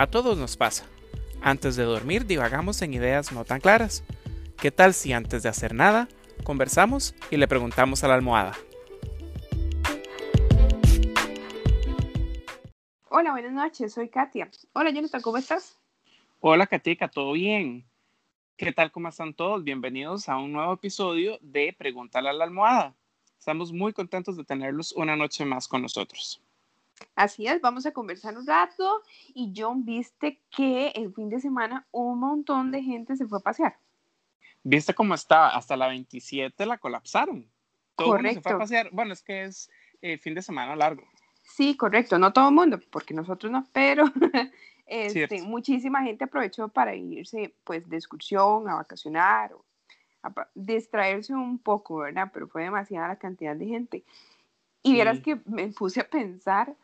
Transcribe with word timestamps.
A 0.00 0.06
todos 0.06 0.38
nos 0.38 0.56
pasa. 0.56 0.86
Antes 1.42 1.76
de 1.76 1.82
dormir 1.82 2.24
divagamos 2.24 2.80
en 2.80 2.94
ideas 2.94 3.32
no 3.32 3.44
tan 3.44 3.60
claras. 3.60 4.02
¿Qué 4.56 4.70
tal 4.70 4.94
si 4.94 5.12
antes 5.12 5.42
de 5.42 5.50
hacer 5.50 5.74
nada, 5.74 6.08
conversamos 6.42 7.14
y 7.30 7.36
le 7.36 7.46
preguntamos 7.46 8.02
a 8.02 8.08
la 8.08 8.14
almohada? 8.14 8.56
Hola, 13.10 13.32
buenas 13.32 13.52
noches, 13.52 13.92
soy 13.92 14.08
Katia. 14.08 14.50
Hola, 14.72 14.88
Jonathan, 14.88 15.20
¿cómo 15.20 15.36
estás? 15.36 15.78
Hola, 16.38 16.66
Katica, 16.66 17.08
¿todo 17.08 17.32
bien? 17.32 17.84
¿Qué 18.56 18.72
tal? 18.72 18.92
¿Cómo 18.92 19.08
están 19.10 19.34
todos? 19.34 19.62
Bienvenidos 19.64 20.30
a 20.30 20.38
un 20.38 20.52
nuevo 20.52 20.72
episodio 20.72 21.36
de 21.42 21.76
Pregúntale 21.78 22.30
a 22.30 22.32
la 22.32 22.44
almohada. 22.44 22.96
Estamos 23.38 23.70
muy 23.70 23.92
contentos 23.92 24.38
de 24.38 24.44
tenerlos 24.44 24.92
una 24.92 25.14
noche 25.14 25.44
más 25.44 25.68
con 25.68 25.82
nosotros. 25.82 26.40
Así 27.14 27.46
es, 27.46 27.60
vamos 27.60 27.86
a 27.86 27.92
conversar 27.92 28.36
un 28.36 28.46
rato 28.46 29.02
y 29.34 29.52
John, 29.56 29.84
viste 29.84 30.40
que 30.50 30.88
el 30.88 31.12
fin 31.12 31.28
de 31.28 31.40
semana 31.40 31.86
un 31.90 32.18
montón 32.18 32.70
de 32.70 32.82
gente 32.82 33.16
se 33.16 33.26
fue 33.26 33.38
a 33.38 33.42
pasear. 33.42 33.76
¿Viste 34.62 34.94
cómo 34.94 35.14
estaba? 35.14 35.48
Hasta 35.54 35.76
la 35.76 35.88
27 35.88 36.66
la 36.66 36.78
colapsaron. 36.78 37.46
Todo 37.96 38.08
Correcto. 38.08 38.34
se 38.34 38.42
fue 38.42 38.52
a 38.52 38.58
pasear. 38.58 38.88
Bueno, 38.92 39.12
es 39.12 39.22
que 39.22 39.44
es 39.44 39.70
eh, 40.02 40.18
fin 40.18 40.34
de 40.34 40.42
semana 40.42 40.76
largo. 40.76 41.02
Sí, 41.42 41.76
correcto, 41.76 42.18
no 42.18 42.32
todo 42.32 42.48
el 42.48 42.54
mundo, 42.54 42.78
porque 42.90 43.12
nosotros 43.12 43.50
no, 43.50 43.66
pero 43.72 44.04
este, 44.86 45.42
muchísima 45.42 46.02
gente 46.02 46.24
aprovechó 46.24 46.68
para 46.68 46.94
irse 46.94 47.54
pues 47.64 47.88
de 47.88 47.96
excursión, 47.96 48.68
a 48.68 48.76
vacacionar, 48.76 49.54
o 49.54 49.64
a 50.22 50.48
distraerse 50.54 51.34
un 51.34 51.58
poco, 51.58 51.96
¿verdad? 51.98 52.30
Pero 52.32 52.46
fue 52.46 52.62
demasiada 52.64 53.08
la 53.08 53.16
cantidad 53.16 53.56
de 53.56 53.66
gente. 53.66 54.04
Y 54.82 54.92
vieras 54.92 55.16
Sí. 55.18 55.22
que 55.22 55.40
me 55.46 55.68
puse 55.68 56.00
a 56.00 56.08
pensar, 56.08 56.74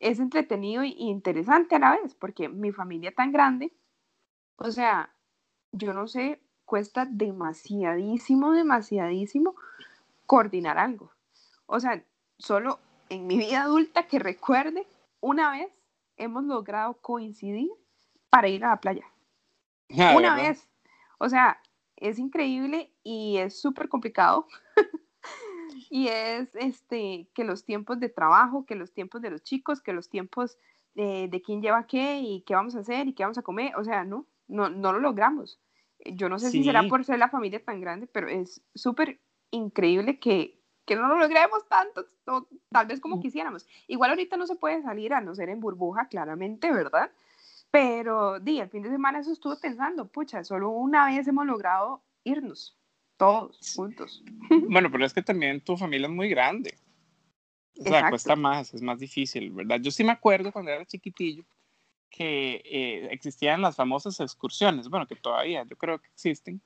es 0.00 0.20
entretenido 0.20 0.84
y 0.84 0.94
interesante 0.98 1.76
a 1.76 1.78
la 1.78 1.98
vez, 2.00 2.14
porque 2.14 2.48
mi 2.48 2.72
familia 2.72 3.14
tan 3.14 3.32
grande, 3.32 3.72
o 4.56 4.70
sea, 4.70 5.14
yo 5.72 5.92
no 5.92 6.06
sé, 6.06 6.40
cuesta 6.64 7.06
demasiadísimo, 7.06 8.52
demasiadísimo 8.52 9.54
coordinar 10.26 10.78
algo. 10.78 11.10
O 11.66 11.80
sea, 11.80 12.04
solo 12.38 12.78
en 13.08 13.26
mi 13.26 13.38
vida 13.38 13.62
adulta 13.62 14.06
que 14.06 14.18
recuerde, 14.18 14.86
una 15.20 15.50
vez 15.50 15.72
hemos 16.16 16.44
logrado 16.44 16.94
coincidir 16.94 17.70
para 18.30 18.48
ir 18.48 18.64
a 18.64 18.70
la 18.70 18.80
playa. 18.80 19.06
Ah, 19.90 20.14
una 20.16 20.34
¿verdad? 20.34 20.48
vez. 20.48 20.68
O 21.18 21.28
sea, 21.28 21.60
es 21.96 22.18
increíble 22.18 22.92
y 23.02 23.38
es 23.38 23.60
súper 23.60 23.88
complicado. 23.88 24.46
y 25.90 26.08
es 26.08 26.54
este 26.54 27.28
que 27.34 27.44
los 27.44 27.64
tiempos 27.64 28.00
de 28.00 28.08
trabajo, 28.08 28.64
que 28.66 28.74
los 28.74 28.92
tiempos 28.92 29.22
de 29.22 29.30
los 29.30 29.42
chicos, 29.42 29.80
que 29.80 29.92
los 29.92 30.08
tiempos 30.08 30.56
de, 30.94 31.28
de 31.28 31.42
quién 31.42 31.62
lleva 31.62 31.86
qué 31.86 32.20
y 32.20 32.42
qué 32.42 32.54
vamos 32.54 32.74
a 32.76 32.80
hacer 32.80 33.06
y 33.08 33.14
qué 33.14 33.22
vamos 33.24 33.38
a 33.38 33.42
comer. 33.42 33.76
O 33.76 33.84
sea, 33.84 34.04
no, 34.04 34.26
no, 34.48 34.68
no 34.68 34.92
lo 34.92 35.00
logramos. 35.00 35.60
Eh, 36.00 36.14
Yo 36.14 36.28
no 36.28 36.38
sé 36.38 36.50
si 36.50 36.64
será 36.64 36.82
por 36.88 37.04
ser 37.04 37.18
la 37.18 37.28
familia 37.28 37.64
tan 37.64 37.80
grande, 37.80 38.06
pero 38.06 38.28
es 38.28 38.60
súper 38.74 39.20
increíble 39.50 40.18
que, 40.18 40.60
que 40.84 40.96
no 40.96 41.08
lo 41.08 41.18
logremos 41.18 41.66
tanto, 41.68 42.06
o 42.26 42.46
tal 42.70 42.86
vez 42.86 43.00
como 43.00 43.16
Mm. 43.16 43.20
quisiéramos. 43.20 43.66
Igual 43.86 44.10
ahorita 44.10 44.36
no 44.36 44.46
se 44.46 44.56
puede 44.56 44.82
salir 44.82 45.14
a 45.14 45.20
no 45.20 45.34
ser 45.34 45.48
en 45.50 45.60
burbuja, 45.60 46.08
claramente, 46.08 46.72
¿verdad? 46.72 47.10
Pero, 47.70 48.40
di, 48.40 48.60
el 48.60 48.70
fin 48.70 48.82
de 48.82 48.90
semana 48.90 49.20
eso 49.20 49.30
estuve 49.32 49.56
pensando, 49.56 50.08
pucha, 50.08 50.42
solo 50.44 50.70
una 50.70 51.06
vez 51.06 51.28
hemos 51.28 51.46
logrado 51.46 52.02
irnos, 52.24 52.78
todos 53.18 53.58
juntos. 53.76 54.22
Bueno, 54.70 54.90
pero 54.90 55.04
es 55.04 55.12
que 55.12 55.22
también 55.22 55.60
tu 55.60 55.76
familia 55.76 56.06
es 56.06 56.12
muy 56.12 56.30
grande. 56.30 56.74
O 57.78 57.82
sea, 57.82 57.90
Exacto. 57.90 58.10
cuesta 58.10 58.36
más, 58.36 58.72
es 58.74 58.82
más 58.82 58.98
difícil, 58.98 59.50
¿verdad? 59.50 59.78
Yo 59.80 59.90
sí 59.90 60.02
me 60.02 60.12
acuerdo 60.12 60.50
cuando 60.50 60.70
era 60.70 60.86
chiquitillo 60.86 61.44
que 62.10 62.62
eh, 62.64 63.08
existían 63.10 63.60
las 63.60 63.76
famosas 63.76 64.18
excursiones, 64.20 64.88
bueno, 64.88 65.06
que 65.06 65.14
todavía 65.16 65.64
yo 65.64 65.76
creo 65.76 65.98
que 66.00 66.08
existen. 66.08 66.60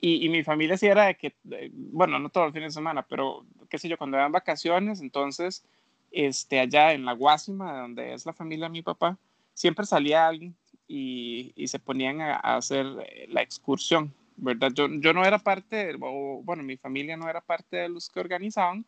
Y, 0.00 0.24
y 0.24 0.28
mi 0.28 0.42
familia 0.42 0.76
sí 0.76 0.86
era 0.86 1.06
de 1.06 1.16
que, 1.16 1.34
eh, 1.50 1.70
bueno, 1.72 2.18
no 2.18 2.30
todo 2.30 2.46
el 2.46 2.52
fin 2.52 2.62
de 2.62 2.70
semana, 2.70 3.06
pero 3.06 3.44
qué 3.68 3.78
sé 3.78 3.88
yo, 3.88 3.98
cuando 3.98 4.16
eran 4.16 4.32
vacaciones, 4.32 5.00
entonces, 5.00 5.64
este, 6.10 6.60
allá 6.60 6.92
en 6.92 7.04
la 7.04 7.12
Guásima, 7.12 7.80
donde 7.80 8.14
es 8.14 8.24
la 8.24 8.32
familia 8.32 8.66
de 8.66 8.72
mi 8.72 8.82
papá, 8.82 9.18
siempre 9.54 9.86
salía 9.86 10.26
alguien 10.26 10.56
y, 10.86 11.52
y 11.56 11.68
se 11.68 11.78
ponían 11.78 12.20
a, 12.20 12.36
a 12.36 12.56
hacer 12.56 12.86
eh, 13.06 13.26
la 13.28 13.42
excursión, 13.42 14.14
¿verdad? 14.38 14.72
Yo, 14.72 14.88
yo 14.88 15.12
no 15.12 15.24
era 15.24 15.38
parte, 15.38 15.94
bueno, 15.96 16.62
mi 16.62 16.76
familia 16.76 17.16
no 17.16 17.28
era 17.28 17.40
parte 17.40 17.76
de 17.76 17.88
los 17.88 18.08
que 18.08 18.20
organizaban, 18.20 18.84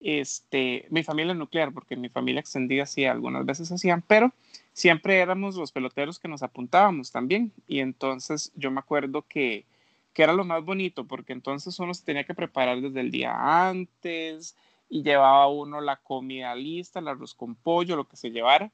este, 0.00 0.86
mi 0.90 1.02
familia 1.02 1.34
nuclear, 1.34 1.72
porque 1.72 1.96
mi 1.96 2.08
familia 2.08 2.40
extendida 2.40 2.86
sí 2.86 3.04
algunas 3.04 3.44
veces 3.44 3.70
hacían, 3.70 4.02
pero 4.02 4.32
siempre 4.72 5.18
éramos 5.20 5.54
los 5.56 5.70
peloteros 5.70 6.18
que 6.18 6.28
nos 6.28 6.42
apuntábamos 6.42 7.12
también. 7.12 7.52
Y 7.68 7.80
entonces 7.80 8.52
yo 8.56 8.70
me 8.70 8.80
acuerdo 8.80 9.22
que, 9.22 9.64
que 10.12 10.22
era 10.22 10.32
lo 10.32 10.44
más 10.44 10.64
bonito, 10.64 11.06
porque 11.06 11.32
entonces 11.32 11.78
uno 11.78 11.94
se 11.94 12.04
tenía 12.04 12.24
que 12.24 12.34
preparar 12.34 12.80
desde 12.80 13.00
el 13.00 13.10
día 13.10 13.68
antes 13.68 14.56
y 14.88 15.02
llevaba 15.02 15.46
uno 15.48 15.80
la 15.80 15.96
comida 15.96 16.54
lista, 16.54 16.98
el 16.98 17.08
arroz 17.08 17.34
con 17.34 17.54
pollo, 17.54 17.96
lo 17.96 18.08
que 18.08 18.16
se 18.16 18.30
llevara. 18.30 18.72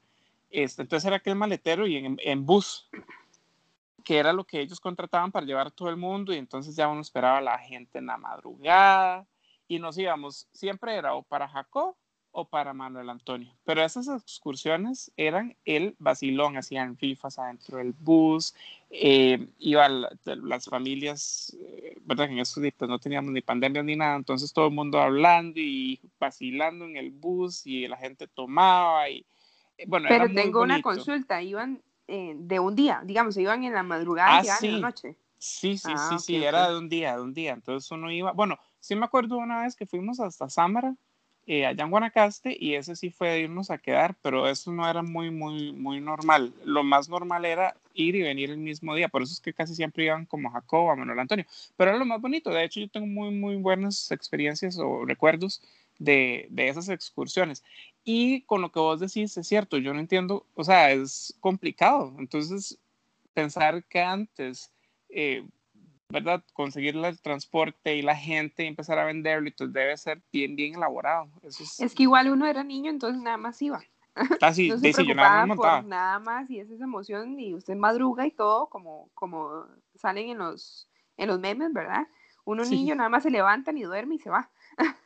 Este, 0.50 0.82
entonces 0.82 1.06
era 1.06 1.16
aquel 1.16 1.34
maletero 1.34 1.86
y 1.86 1.96
en 1.96 2.46
bus, 2.46 2.88
que 4.04 4.18
era 4.18 4.32
lo 4.32 4.44
que 4.44 4.60
ellos 4.60 4.80
contrataban 4.80 5.32
para 5.32 5.46
llevar 5.46 5.68
a 5.68 5.70
todo 5.70 5.88
el 5.88 5.96
mundo, 5.96 6.32
y 6.32 6.38
entonces 6.38 6.76
ya 6.76 6.88
uno 6.88 7.00
esperaba 7.00 7.38
a 7.38 7.42
la 7.42 7.58
gente 7.58 7.98
en 7.98 8.06
la 8.06 8.16
madrugada 8.16 9.26
y 9.66 9.78
nos 9.78 9.98
íbamos, 9.98 10.48
siempre 10.52 10.96
era 10.96 11.14
o 11.14 11.22
para 11.22 11.48
Jacob 11.48 11.94
o 12.30 12.44
para 12.44 12.72
Manuel 12.72 13.10
Antonio, 13.10 13.52
pero 13.64 13.82
esas 13.82 14.06
excursiones 14.08 15.10
eran 15.16 15.56
el 15.64 15.96
vacilón, 15.98 16.56
hacían 16.56 16.96
rifas 16.96 17.38
adentro 17.38 17.78
del 17.78 17.92
bus, 17.92 18.54
eh, 18.90 19.48
iban 19.58 20.06
las 20.24 20.66
familias, 20.66 21.56
eh, 21.60 21.96
verdad 22.02 22.26
que 22.26 22.32
en 22.32 22.38
estos 22.38 22.62
días 22.62 22.74
pues, 22.78 22.88
no 22.88 22.98
teníamos 22.98 23.32
ni 23.32 23.40
pandemia 23.40 23.82
ni 23.82 23.96
nada, 23.96 24.16
entonces 24.16 24.52
todo 24.52 24.68
el 24.68 24.74
mundo 24.74 25.00
hablando 25.00 25.58
y 25.58 26.00
vacilando 26.20 26.84
en 26.84 26.96
el 26.96 27.10
bus 27.10 27.66
y 27.66 27.88
la 27.88 27.96
gente 27.96 28.28
tomaba 28.28 29.08
y 29.08 29.24
eh, 29.78 29.84
bueno, 29.86 30.06
Pero 30.08 30.32
tengo 30.32 30.62
una 30.62 30.82
consulta, 30.82 31.42
iban 31.42 31.82
eh, 32.08 32.34
de 32.36 32.58
un 32.58 32.74
día, 32.74 33.02
digamos, 33.04 33.34
se 33.34 33.42
iban 33.42 33.62
en 33.64 33.74
la 33.74 33.82
madrugada 33.82 34.36
Ah, 34.36 34.40
y 34.40 34.42
llegaban 34.42 34.64
en 34.64 34.70
sí. 34.70 34.76
la 34.80 34.88
noche. 34.88 35.16
Sí, 35.38 35.78
sí, 35.78 35.92
Ah, 35.94 36.08
sí, 36.08 36.18
sí, 36.18 36.36
era 36.42 36.68
de 36.70 36.78
un 36.78 36.88
día, 36.88 37.14
de 37.16 37.22
un 37.22 37.32
día. 37.32 37.52
Entonces 37.52 37.88
uno 37.92 38.10
iba, 38.10 38.32
bueno, 38.32 38.58
sí 38.80 38.96
me 38.96 39.04
acuerdo 39.04 39.36
una 39.38 39.62
vez 39.62 39.76
que 39.76 39.86
fuimos 39.86 40.18
hasta 40.18 40.48
Sámara, 40.48 40.96
eh, 41.46 41.64
allá 41.64 41.84
en 41.84 41.90
Guanacaste, 41.90 42.56
y 42.58 42.74
ese 42.74 42.96
sí 42.96 43.10
fue 43.10 43.28
de 43.30 43.40
irnos 43.40 43.70
a 43.70 43.78
quedar, 43.78 44.16
pero 44.20 44.48
eso 44.48 44.72
no 44.72 44.88
era 44.88 45.02
muy, 45.02 45.30
muy, 45.30 45.72
muy 45.72 46.00
normal. 46.00 46.52
Lo 46.64 46.82
más 46.82 47.08
normal 47.08 47.44
era 47.44 47.76
ir 47.94 48.16
y 48.16 48.22
venir 48.22 48.50
el 48.50 48.58
mismo 48.58 48.94
día, 48.94 49.08
por 49.08 49.22
eso 49.22 49.32
es 49.32 49.40
que 49.40 49.54
casi 49.54 49.74
siempre 49.74 50.04
iban 50.04 50.26
como 50.26 50.50
Jacob, 50.50 50.90
a 50.90 50.96
Manuel 50.96 51.18
Antonio, 51.20 51.46
pero 51.76 51.90
era 51.90 51.98
lo 51.98 52.04
más 52.04 52.20
bonito. 52.20 52.50
De 52.50 52.64
hecho, 52.64 52.80
yo 52.80 52.88
tengo 52.88 53.06
muy, 53.06 53.30
muy 53.30 53.56
buenas 53.56 54.10
experiencias 54.10 54.76
o 54.78 55.04
recuerdos 55.06 55.62
de, 55.98 56.46
de 56.50 56.68
esas 56.68 56.88
excursiones. 56.88 57.62
Y 58.10 58.40
con 58.46 58.62
lo 58.62 58.72
que 58.72 58.80
vos 58.80 59.00
decís, 59.00 59.36
es 59.36 59.46
cierto, 59.46 59.76
yo 59.76 59.92
no 59.92 60.00
entiendo, 60.00 60.46
o 60.54 60.64
sea, 60.64 60.92
es 60.92 61.36
complicado. 61.40 62.14
Entonces, 62.18 62.78
pensar 63.34 63.84
que 63.84 64.00
antes, 64.00 64.72
eh, 65.10 65.46
¿verdad? 66.08 66.42
Conseguir 66.54 66.96
el 66.96 67.20
transporte 67.20 67.96
y 67.96 68.00
la 68.00 68.16
gente 68.16 68.64
y 68.64 68.66
empezar 68.66 68.98
a 68.98 69.04
venderlo, 69.04 69.46
entonces 69.46 69.74
debe 69.74 69.94
ser 69.98 70.22
bien, 70.32 70.56
bien 70.56 70.76
elaborado. 70.76 71.28
Eso 71.42 71.62
es, 71.62 71.78
Es 71.80 71.94
que 71.94 72.04
igual 72.04 72.30
uno 72.30 72.46
era 72.46 72.64
niño, 72.64 72.90
entonces 72.90 73.20
nada 73.20 73.36
más 73.36 73.60
iba. 73.60 73.84
casi, 74.40 74.70
No 74.70 74.78
se 74.78 74.90
si 74.90 75.06
yo 75.06 75.14
nada 75.14 75.44
más 75.44 75.58
por 75.58 75.84
nada 75.84 76.18
más 76.18 76.48
y 76.48 76.60
es 76.60 76.70
esa 76.70 76.84
emoción 76.84 77.38
y 77.38 77.52
usted 77.52 77.76
madruga 77.76 78.26
y 78.26 78.30
todo, 78.30 78.70
como, 78.70 79.10
como 79.12 79.66
salen 79.96 80.30
en 80.30 80.38
los, 80.38 80.88
en 81.18 81.28
los 81.28 81.38
memes, 81.40 81.74
¿verdad? 81.74 82.08
Uno 82.46 82.64
Sí. 82.64 82.70
niño 82.70 82.94
nada 82.94 83.10
más 83.10 83.22
se 83.22 83.30
levanta 83.30 83.70
ni 83.70 83.82
duerme 83.82 84.14
y 84.14 84.18
se 84.18 84.30
va. 84.30 84.50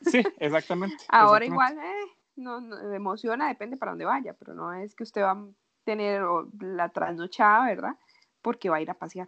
Sí, 0.09 0.23
exactamente. 0.39 0.95
Ahora 1.09 1.43
exactamente. 1.43 1.47
igual, 1.47 1.77
eh, 1.79 2.22
no, 2.35 2.61
no, 2.61 2.93
emociona, 2.93 3.47
depende 3.47 3.77
para 3.77 3.91
dónde 3.91 4.05
vaya, 4.05 4.33
pero 4.33 4.53
no 4.53 4.73
es 4.73 4.95
que 4.95 5.03
usted 5.03 5.21
va 5.21 5.31
a 5.31 5.47
tener 5.83 6.21
la 6.59 6.89
trasnochada, 6.89 7.65
¿verdad? 7.65 7.95
Porque 8.41 8.69
va 8.69 8.77
a 8.77 8.81
ir 8.81 8.89
a 8.89 8.95
pasear. 8.95 9.27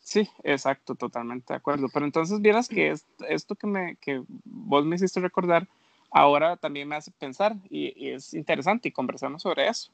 Sí, 0.00 0.28
exacto, 0.44 0.94
totalmente 0.94 1.52
de 1.52 1.56
acuerdo. 1.56 1.88
Pero 1.92 2.06
entonces 2.06 2.40
vieras 2.40 2.68
que 2.68 2.90
es- 2.90 3.06
esto 3.28 3.54
que, 3.56 3.66
me, 3.66 3.96
que 3.96 4.22
vos 4.44 4.84
me 4.84 4.96
hiciste 4.96 5.20
recordar, 5.20 5.68
ahora 6.10 6.56
también 6.56 6.88
me 6.88 6.96
hace 6.96 7.10
pensar 7.10 7.56
y, 7.68 8.10
es 8.10 8.32
interesante 8.34 8.88
y 8.88 8.92
conversamos 8.92 9.42
sobre 9.42 9.68
eso. 9.68 9.92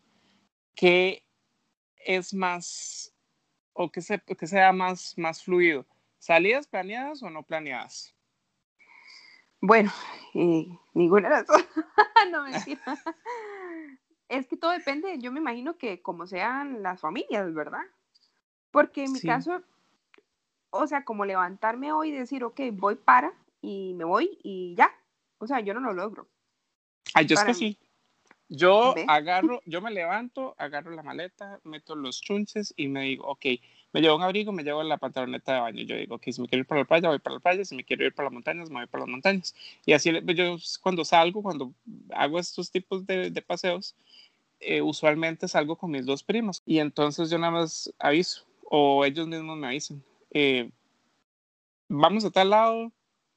¿Qué 0.75 1.25
es 1.97 2.35
más 2.35 3.15
o 3.73 3.91
que, 3.91 4.03
se, 4.03 4.20
que 4.20 4.47
sea 4.47 4.73
más, 4.73 5.17
más 5.17 5.43
fluido? 5.43 5.87
¿Salidas 6.19 6.67
planeadas 6.67 7.23
o 7.23 7.31
no 7.31 7.43
planeadas? 7.43 8.15
Bueno, 9.62 9.93
eh, 10.35 10.67
ninguna 10.93 11.29
de 11.29 11.35
las 11.37 11.47
dos. 11.47 11.56
no 12.32 12.43
mentira. 12.43 12.82
es 14.29 14.47
que 14.49 14.56
todo 14.56 14.73
depende, 14.73 15.19
yo 15.20 15.31
me 15.31 15.38
imagino 15.38 15.79
que 15.79 16.03
como 16.03 16.26
sean 16.26 16.82
las 16.82 17.00
familias, 17.00 17.55
¿verdad? 17.55 17.82
Porque 18.73 19.05
en 19.05 19.12
mi 19.12 19.20
Sí. 19.20 19.29
caso, 19.29 19.62
o 20.70 20.87
sea, 20.88 21.05
como 21.05 21.25
levantarme 21.25 21.93
hoy 21.93 22.09
y 22.09 22.12
decir, 22.12 22.43
ok, 22.43 22.61
voy 22.73 22.97
para 22.97 23.32
y 23.61 23.94
me 23.94 24.05
voy 24.05 24.37
y 24.43 24.75
ya. 24.75 24.91
O 25.38 25.47
sea, 25.47 25.61
yo 25.61 25.75
no 25.75 25.81
lo 25.81 25.93
logro. 25.93 26.26
Ay, 27.15 27.26
yo 27.26 27.35
es 27.35 27.44
que 27.44 27.53
mí. 27.53 27.55
sí. 27.55 27.79
Yo 28.49 28.94
agarro, 29.06 29.62
yo 29.65 29.81
me 29.81 29.93
levanto, 29.93 30.55
agarro 30.58 30.91
la 30.91 31.03
maleta, 31.05 31.61
meto 31.62 31.94
los 31.94 32.20
chunches 32.20 32.75
y 32.76 32.88
me 32.88 33.03
digo, 33.03 33.26
ok, 33.29 33.47
me 33.93 34.00
llevo 34.00 34.17
un 34.17 34.23
abrigo, 34.23 34.53
me 34.53 34.62
llevo 34.62 34.83
la 34.83 34.99
pantaloneta 34.99 35.55
de 35.55 35.61
baño. 35.61 35.83
Yo 35.85 35.97
digo, 35.97 36.17
ok, 36.17 36.25
si 36.31 36.41
me 36.41 36.49
quiero 36.49 36.61
ir 36.61 36.67
para 36.67 36.81
la 36.83 36.87
playa, 36.87 37.09
voy 37.09 37.19
para 37.19 37.35
la 37.35 37.41
playa, 37.41 37.65
si 37.65 37.75
me 37.75 37.85
quiero 37.85 38.05
ir 38.05 38.15
para 38.15 38.27
las 38.27 38.33
montañas, 38.33 38.71
me 38.71 38.81
voy 38.81 38.87
para 38.87 39.03
las 39.03 39.11
montañas. 39.11 39.55
Y 39.85 39.93
así 39.93 40.11
yo 40.35 40.56
cuando 40.81 41.05
salgo, 41.05 41.43
cuando 41.43 41.73
hago 42.11 42.39
estos 42.39 42.71
tipos 42.71 43.06
de, 43.06 43.31
de 43.31 43.43
paseos, 43.43 43.94
eh, 44.65 44.81
usualmente 44.81 45.49
salgo 45.49 45.75
con 45.75 45.91
mis 45.91 46.06
dos 46.06 46.23
primas 46.23 46.62
y 46.65 46.79
entonces 46.79 47.29
yo 47.29 47.37
nada 47.37 47.50
más 47.50 47.93
aviso 47.99 48.44
o 48.62 49.05
ellos 49.05 49.27
mismos 49.27 49.59
me 49.59 49.67
avisan. 49.67 50.03
Eh, 50.31 50.71
vamos 51.89 52.25
a 52.25 52.31
tal 52.31 52.50
lado, 52.50 52.93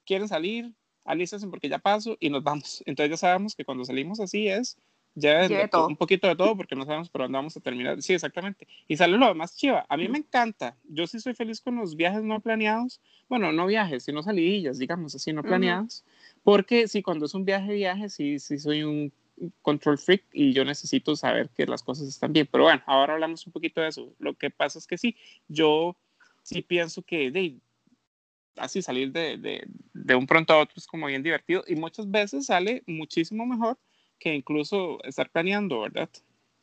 quieren 0.05 0.27
salir, 0.27 0.71
alístense 1.03 1.47
porque 1.47 1.67
ya 1.67 1.79
paso 1.79 2.15
y 2.19 2.29
nos 2.29 2.43
vamos. 2.43 2.83
Entonces 2.85 3.09
ya 3.09 3.17
sabemos 3.17 3.55
que 3.55 3.65
cuando 3.65 3.83
salimos 3.85 4.19
así 4.19 4.47
es 4.47 4.77
ya 5.15 5.47
un 5.87 5.95
poquito 5.95 6.27
de 6.27 6.35
todo 6.35 6.57
porque 6.57 6.75
no 6.75 6.85
sabemos 6.85 7.09
por 7.09 7.21
dónde 7.21 7.37
vamos 7.37 7.55
a 7.55 7.61
terminar. 7.61 8.01
Sí, 8.01 8.13
exactamente. 8.13 8.67
Y 8.87 8.97
sale 8.97 9.17
lo 9.17 9.27
demás 9.27 9.55
chiva. 9.55 9.85
A 9.87 9.95
mí 9.95 10.09
me 10.09 10.17
encanta. 10.17 10.75
Yo 10.83 11.07
sí 11.07 11.21
soy 11.21 11.33
feliz 11.33 11.61
con 11.61 11.77
los 11.77 11.95
viajes 11.95 12.21
no 12.21 12.41
planeados. 12.41 12.99
Bueno, 13.29 13.53
no 13.53 13.65
viajes, 13.65 14.03
sino 14.03 14.21
salidillas, 14.21 14.77
digamos 14.77 15.15
así, 15.15 15.31
no 15.31 15.41
planeados. 15.41 16.03
Porque 16.43 16.89
sí, 16.89 17.01
cuando 17.01 17.25
es 17.25 17.33
un 17.33 17.45
viaje, 17.45 17.73
viaje, 17.73 18.09
sí, 18.09 18.39
sí 18.39 18.59
soy 18.59 18.83
un 18.83 19.11
control 19.61 19.97
freak 19.97 20.23
y 20.33 20.53
yo 20.53 20.65
necesito 20.65 21.15
saber 21.15 21.49
que 21.49 21.65
las 21.65 21.81
cosas 21.81 22.09
están 22.09 22.33
bien. 22.33 22.47
Pero 22.51 22.65
bueno, 22.65 22.83
ahora 22.85 23.13
hablamos 23.13 23.47
un 23.47 23.53
poquito 23.53 23.79
de 23.79 23.87
eso. 23.87 24.13
Lo 24.19 24.33
que 24.33 24.49
pasa 24.49 24.79
es 24.79 24.85
que 24.85 24.97
sí, 24.97 25.15
yo 25.47 25.95
sí 26.43 26.61
pienso 26.61 27.01
que 27.03 27.31
de, 27.31 27.57
así 28.57 28.81
salir 28.81 29.13
de, 29.13 29.37
de, 29.37 29.65
de 29.93 30.15
un 30.15 30.27
pronto 30.27 30.53
a 30.53 30.59
otro 30.59 30.75
es 30.75 30.87
como 30.87 31.07
bien 31.07 31.23
divertido 31.23 31.63
y 31.67 31.75
muchas 31.75 32.11
veces 32.11 32.47
sale 32.47 32.83
muchísimo 32.85 33.45
mejor 33.45 33.77
que 34.19 34.33
incluso 34.33 35.03
estar 35.03 35.29
planeando, 35.29 35.81
¿verdad? 35.81 36.09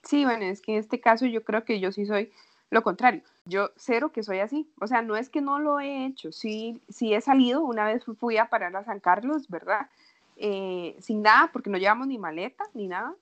Sí, 0.03 0.25
bueno, 0.25 0.45
es 0.45 0.61
que 0.61 0.73
en 0.73 0.79
este 0.79 1.01
caso 1.01 1.27
yo 1.27 1.45
creo 1.45 1.65
que 1.65 1.81
yo 1.81 1.93
sí 1.93 2.07
soy 2.07 2.33
lo 2.71 2.83
contrario. 2.83 3.23
Yo 3.45 3.71
cero 3.77 4.13
que 4.13 4.23
soy 4.23 4.39
así. 4.39 4.71
O 4.81 4.87
sea, 4.87 5.03
no 5.03 5.17
es 5.17 5.29
que 5.29 5.41
no 5.41 5.59
lo 5.59 5.79
he 5.79 6.07
hecho. 6.07 6.33
Sí, 6.33 6.81
sí 6.89 7.15
he 7.15 7.21
salido. 7.21 7.63
Una 7.63 7.85
vez 7.87 8.05
fui 8.19 8.39
a 8.39 8.49
parar 8.49 8.75
a 8.77 8.85
San 8.85 8.99
Carlos, 8.99 9.49
¿verdad? 9.49 9.91
Eh, 10.37 10.97
sin 10.99 11.23
nada, 11.23 11.51
porque 11.53 11.71
no 11.71 11.79
llevamos 11.79 12.07
ni 12.07 12.19
maleta 12.19 12.65
ni 12.75 12.89
nada. 12.89 13.15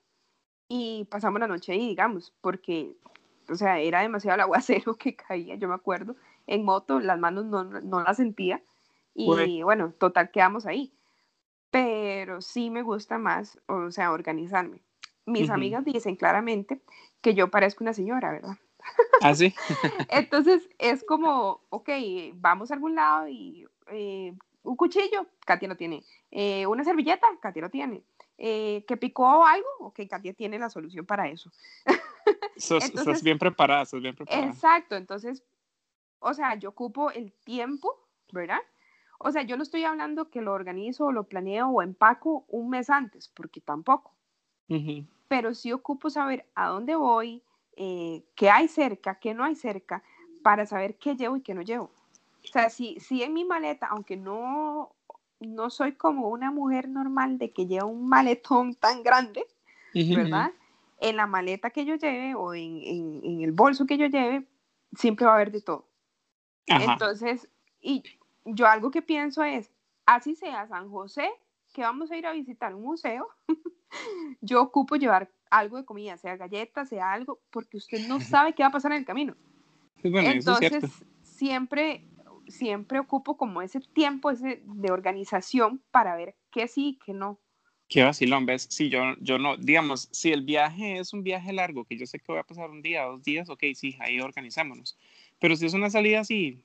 Y 0.69 1.05
pasamos 1.11 1.39
la 1.41 1.47
noche 1.47 1.73
ahí, 1.73 1.89
digamos, 1.89 2.33
porque, 2.39 2.95
o 3.49 3.55
sea, 3.55 3.79
era 3.79 4.01
demasiado 4.01 4.35
el 4.35 4.41
aguacero 4.41 4.95
que 4.97 5.15
caía, 5.15 5.55
yo 5.55 5.67
me 5.67 5.75
acuerdo. 5.75 6.15
En 6.47 6.63
moto, 6.63 6.99
las 6.99 7.19
manos 7.19 7.45
no, 7.45 7.63
no 7.65 8.01
las 8.01 8.17
sentía. 8.17 8.63
Y 9.13 9.61
bueno, 9.63 9.93
total, 9.99 10.31
quedamos 10.31 10.65
ahí 10.65 10.93
pero 11.71 12.41
sí 12.41 12.69
me 12.69 12.83
gusta 12.83 13.17
más, 13.17 13.57
o 13.67 13.89
sea, 13.91 14.11
organizarme. 14.11 14.83
Mis 15.25 15.49
amigas 15.49 15.85
dicen 15.85 16.17
claramente 16.17 16.81
que 17.21 17.33
yo 17.33 17.49
parezco 17.49 17.83
una 17.83 17.93
señora, 17.93 18.31
¿verdad? 18.31 18.57
¿Ah, 19.21 19.33
sí? 19.33 19.53
Entonces 20.09 20.67
es 20.77 21.03
como, 21.03 21.61
ok, 21.69 21.89
vamos 22.33 22.71
a 22.71 22.73
algún 22.73 22.95
lado 22.95 23.27
y 23.29 23.65
eh, 23.91 24.33
un 24.63 24.75
cuchillo, 24.75 25.27
Katia 25.45 25.69
lo 25.69 25.77
tiene. 25.77 26.03
Eh, 26.31 26.65
una 26.67 26.83
servilleta, 26.83 27.27
Katia 27.41 27.61
lo 27.61 27.69
tiene. 27.69 28.03
Eh, 28.37 28.83
que 28.87 28.97
picó 28.97 29.45
algo, 29.45 29.67
ok, 29.79 29.99
Katia 30.09 30.33
tiene 30.33 30.59
la 30.59 30.69
solución 30.69 31.05
para 31.05 31.29
eso. 31.29 31.51
sos, 32.57 33.23
bien 33.23 33.37
preparada, 33.37 33.85
sos 33.85 34.01
bien 34.01 34.15
preparada. 34.15 34.47
Exacto, 34.47 34.95
entonces, 34.95 35.43
o 36.19 36.33
sea, 36.33 36.55
yo 36.55 36.69
ocupo 36.69 37.11
el 37.11 37.31
tiempo, 37.31 38.07
¿verdad? 38.31 38.59
O 39.23 39.31
sea, 39.31 39.43
yo 39.43 39.57
no 39.57 39.63
estoy 39.63 39.83
hablando 39.83 40.29
que 40.29 40.41
lo 40.41 40.53
organizo, 40.53 41.11
lo 41.11 41.25
planeo 41.25 41.69
o 41.69 41.81
empaco 41.81 42.45
un 42.47 42.69
mes 42.69 42.89
antes, 42.89 43.29
porque 43.29 43.61
tampoco. 43.61 44.13
Pero 45.27 45.53
sí 45.53 45.73
ocupo 45.73 46.09
saber 46.09 46.45
a 46.55 46.69
dónde 46.69 46.95
voy, 46.95 47.43
eh, 47.75 48.23
qué 48.35 48.49
hay 48.49 48.69
cerca, 48.69 49.19
qué 49.19 49.33
no 49.33 49.43
hay 49.43 49.55
cerca, 49.55 50.01
para 50.41 50.65
saber 50.65 50.97
qué 50.97 51.15
llevo 51.15 51.35
y 51.35 51.41
qué 51.41 51.53
no 51.53 51.61
llevo. 51.61 51.91
O 52.43 52.47
sea, 52.47 52.69
si, 52.69 52.99
si 52.99 53.21
en 53.21 53.33
mi 53.33 53.43
maleta, 53.43 53.87
aunque 53.87 54.15
no, 54.15 54.95
no 55.39 55.69
soy 55.69 55.93
como 55.93 56.29
una 56.29 56.51
mujer 56.51 56.87
normal 56.87 57.37
de 57.37 57.51
que 57.51 57.67
lleva 57.67 57.85
un 57.85 58.07
maletón 58.07 58.75
tan 58.75 59.03
grande, 59.03 59.45
¿verdad? 59.93 60.51
En 60.99 61.17
la 61.17 61.27
maleta 61.27 61.69
que 61.69 61.83
yo 61.83 61.95
lleve 61.95 62.33
o 62.35 62.53
en, 62.53 62.81
en, 63.23 63.41
el 63.41 63.51
bolso 63.51 63.85
que 63.85 63.97
yo 63.97 64.07
lleve, 64.07 64.47
siempre 64.95 65.25
va 65.25 65.33
a 65.33 65.35
haber 65.35 65.51
de 65.51 65.61
todo. 65.61 65.87
Entonces, 66.65 67.49
y 67.81 68.03
yo 68.45 68.67
algo 68.67 68.91
que 68.91 69.01
pienso 69.01 69.43
es, 69.43 69.71
así 70.05 70.35
sea 70.35 70.67
San 70.67 70.89
José, 70.89 71.29
que 71.73 71.81
vamos 71.81 72.11
a 72.11 72.17
ir 72.17 72.25
a 72.25 72.33
visitar 72.33 72.75
un 72.75 72.83
museo, 72.83 73.27
yo 74.41 74.61
ocupo 74.61 74.95
llevar 74.95 75.29
algo 75.49 75.77
de 75.77 75.85
comida, 75.85 76.17
sea 76.17 76.37
galletas, 76.37 76.89
sea 76.89 77.11
algo, 77.11 77.39
porque 77.49 77.77
usted 77.77 78.07
no 78.07 78.19
sabe 78.21 78.53
qué 78.53 78.63
va 78.63 78.69
a 78.69 78.73
pasar 78.73 78.91
en 78.91 78.99
el 78.99 79.05
camino. 79.05 79.35
Entonces, 80.03 80.83
siempre, 81.21 82.03
siempre 82.47 82.99
ocupo 82.99 83.37
como 83.37 83.61
ese 83.61 83.79
tiempo 83.79 84.31
ese 84.31 84.61
de 84.65 84.91
organización 84.91 85.81
para 85.91 86.15
ver 86.15 86.35
qué 86.51 86.67
sí 86.67 86.89
y 86.89 86.99
qué 87.05 87.13
no. 87.13 87.39
Qué 87.87 88.03
vacilón, 88.03 88.45
¿ves? 88.45 88.67
Si 88.69 88.89
yo, 88.89 89.01
yo 89.19 89.37
no, 89.37 89.57
digamos, 89.57 90.07
si 90.11 90.31
el 90.31 90.43
viaje 90.43 90.97
es 90.97 91.11
un 91.11 91.23
viaje 91.23 91.51
largo, 91.51 91.83
que 91.83 91.97
yo 91.97 92.05
sé 92.05 92.19
que 92.19 92.31
voy 92.31 92.39
a 92.39 92.43
pasar 92.43 92.69
un 92.69 92.81
día, 92.81 93.03
dos 93.03 93.21
días, 93.21 93.49
ok, 93.49 93.63
sí, 93.75 93.97
ahí 93.99 94.21
organizámonos. 94.21 94.97
Pero 95.39 95.57
si 95.57 95.65
es 95.65 95.73
una 95.73 95.89
salida 95.89 96.21
así, 96.21 96.63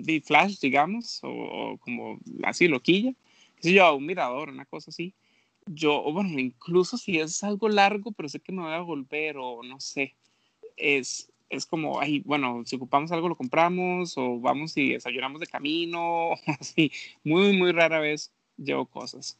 de 0.00 0.20
flash, 0.20 0.58
digamos, 0.60 1.20
o, 1.22 1.76
como 1.78 2.18
así 2.44 2.68
loquilla, 2.68 3.12
que 3.56 3.62
sé 3.62 3.72
yo, 3.74 3.94
un 3.94 4.06
mirador, 4.06 4.48
una 4.48 4.64
cosa 4.64 4.90
así. 4.90 5.14
Yo, 5.66 6.02
bueno, 6.12 6.38
incluso 6.38 6.96
si 6.96 7.18
es 7.18 7.44
algo 7.44 7.68
largo, 7.68 8.12
pero 8.12 8.28
sé 8.28 8.40
que 8.40 8.52
me 8.52 8.62
voy 8.62 8.72
a 8.72 8.80
volver 8.80 9.36
o 9.38 9.62
no 9.62 9.78
sé, 9.78 10.14
es, 10.76 11.30
es 11.50 11.66
como, 11.66 12.00
ay, 12.00 12.20
bueno, 12.20 12.62
si 12.64 12.76
ocupamos 12.76 13.12
algo 13.12 13.28
lo 13.28 13.36
compramos 13.36 14.16
o 14.16 14.40
vamos 14.40 14.76
y 14.76 14.94
desayunamos 14.94 15.40
de 15.40 15.46
camino, 15.46 16.30
así, 16.60 16.90
muy, 17.22 17.56
muy 17.56 17.72
rara 17.72 18.00
vez 18.00 18.32
llevo 18.56 18.86
cosas. 18.86 19.38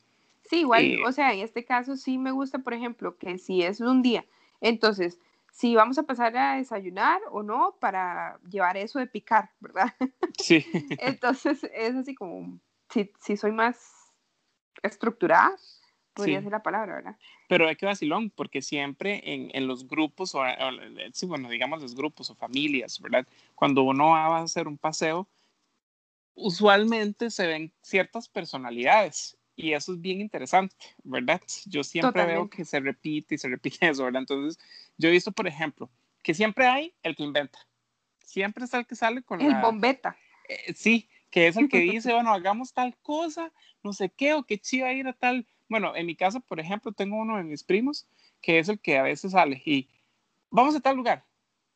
Sí, 0.48 0.60
igual, 0.60 0.84
eh, 0.84 0.98
o 1.06 1.12
sea, 1.12 1.32
en 1.32 1.40
este 1.40 1.64
caso 1.64 1.96
sí 1.96 2.18
me 2.18 2.30
gusta, 2.30 2.58
por 2.58 2.74
ejemplo, 2.74 3.16
que 3.16 3.38
si 3.38 3.62
es 3.62 3.80
un 3.80 4.02
día, 4.02 4.24
entonces 4.60 5.18
si 5.52 5.74
vamos 5.74 5.98
a 5.98 6.02
pasar 6.04 6.36
a 6.36 6.56
desayunar 6.56 7.20
o 7.30 7.42
no 7.42 7.76
para 7.78 8.38
llevar 8.50 8.76
eso 8.78 8.98
de 8.98 9.06
picar, 9.06 9.50
¿verdad? 9.60 9.94
Sí. 10.38 10.66
Entonces 10.98 11.62
es 11.74 11.94
así 11.94 12.14
como, 12.14 12.58
si, 12.88 13.12
si 13.20 13.36
soy 13.36 13.52
más 13.52 13.92
estructurada, 14.82 15.54
podría 16.14 16.42
ser 16.42 16.50
la 16.50 16.62
palabra, 16.62 16.94
¿verdad? 16.94 17.16
Pero 17.48 17.68
hay 17.68 17.76
que 17.76 17.86
vacilón, 17.86 18.30
porque 18.30 18.62
siempre 18.62 19.20
en, 19.24 19.50
en 19.52 19.66
los 19.68 19.86
grupos, 19.86 20.34
o, 20.34 20.42
sí, 21.12 21.26
bueno, 21.26 21.50
digamos 21.50 21.82
los 21.82 21.94
grupos 21.94 22.30
o 22.30 22.34
familias, 22.34 22.98
¿verdad? 22.98 23.26
Cuando 23.54 23.82
uno 23.82 24.08
va 24.08 24.38
a 24.38 24.42
hacer 24.42 24.66
un 24.66 24.78
paseo, 24.78 25.28
usualmente 26.34 27.30
se 27.30 27.46
ven 27.46 27.72
ciertas 27.82 28.28
personalidades 28.28 29.36
y 29.56 29.72
eso 29.72 29.92
es 29.92 30.00
bien 30.00 30.20
interesante, 30.20 30.74
¿verdad? 31.04 31.40
Yo 31.66 31.84
siempre 31.84 32.24
veo 32.24 32.48
que 32.48 32.64
se 32.64 32.80
repite 32.80 33.34
y 33.34 33.38
se 33.38 33.48
repite 33.48 33.78
eso, 33.90 34.04
¿verdad? 34.04 34.22
Entonces, 34.22 34.62
yo 34.96 35.08
he 35.08 35.12
visto, 35.12 35.32
por 35.32 35.46
ejemplo, 35.46 35.90
que 36.22 36.34
siempre 36.34 36.66
hay 36.66 36.94
el 37.02 37.16
que 37.16 37.22
inventa. 37.22 37.58
Siempre 38.24 38.64
está 38.64 38.78
el 38.78 38.86
que 38.86 38.96
sale 38.96 39.22
con 39.22 39.40
el 39.40 39.54
bombeta. 39.60 40.16
Eh, 40.48 40.72
sí, 40.74 41.08
que 41.30 41.48
es 41.48 41.56
el 41.56 41.68
que 41.68 41.80
dice, 41.80 42.12
bueno, 42.12 42.32
hagamos 42.32 42.72
tal 42.72 42.96
cosa, 43.02 43.52
no 43.82 43.92
sé 43.92 44.10
qué, 44.10 44.34
o 44.34 44.44
qué 44.44 44.58
chiva 44.58 44.92
ir 44.92 45.06
a 45.06 45.12
tal. 45.12 45.46
Bueno, 45.68 45.94
en 45.96 46.06
mi 46.06 46.16
caso, 46.16 46.40
por 46.40 46.60
ejemplo, 46.60 46.92
tengo 46.92 47.16
uno 47.16 47.36
de 47.36 47.44
mis 47.44 47.64
primos 47.64 48.06
que 48.40 48.58
es 48.58 48.68
el 48.68 48.80
que 48.80 48.98
a 48.98 49.02
veces 49.02 49.32
sale 49.32 49.62
y 49.64 49.88
vamos 50.50 50.74
a 50.74 50.80
tal 50.80 50.96
lugar. 50.96 51.24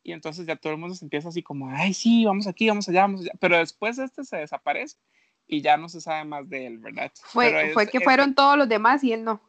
Y 0.02 0.12
entonces 0.12 0.46
ya 0.46 0.56
todo 0.56 0.72
el 0.72 0.78
mundo 0.78 0.94
se 0.94 1.04
empieza 1.04 1.28
así 1.28 1.42
como, 1.42 1.68
ay, 1.70 1.92
sí, 1.92 2.24
vamos 2.24 2.46
aquí, 2.46 2.68
vamos 2.68 2.88
allá, 2.88 3.02
vamos 3.02 3.22
allá. 3.22 3.32
Pero 3.40 3.58
después 3.58 3.98
este 3.98 4.24
se 4.24 4.36
desaparece 4.36 4.96
y 5.46 5.60
ya 5.60 5.76
no 5.76 5.88
se 5.88 6.00
sabe 6.00 6.24
más 6.24 6.48
de 6.48 6.66
él, 6.66 6.78
¿verdad? 6.78 7.12
Fue, 7.14 7.72
fue 7.72 7.86
que 7.86 8.00
fueron 8.00 8.34
todos 8.34 8.56
los 8.58 8.68
demás 8.68 9.02
y 9.04 9.12
él 9.12 9.24
no. 9.24 9.40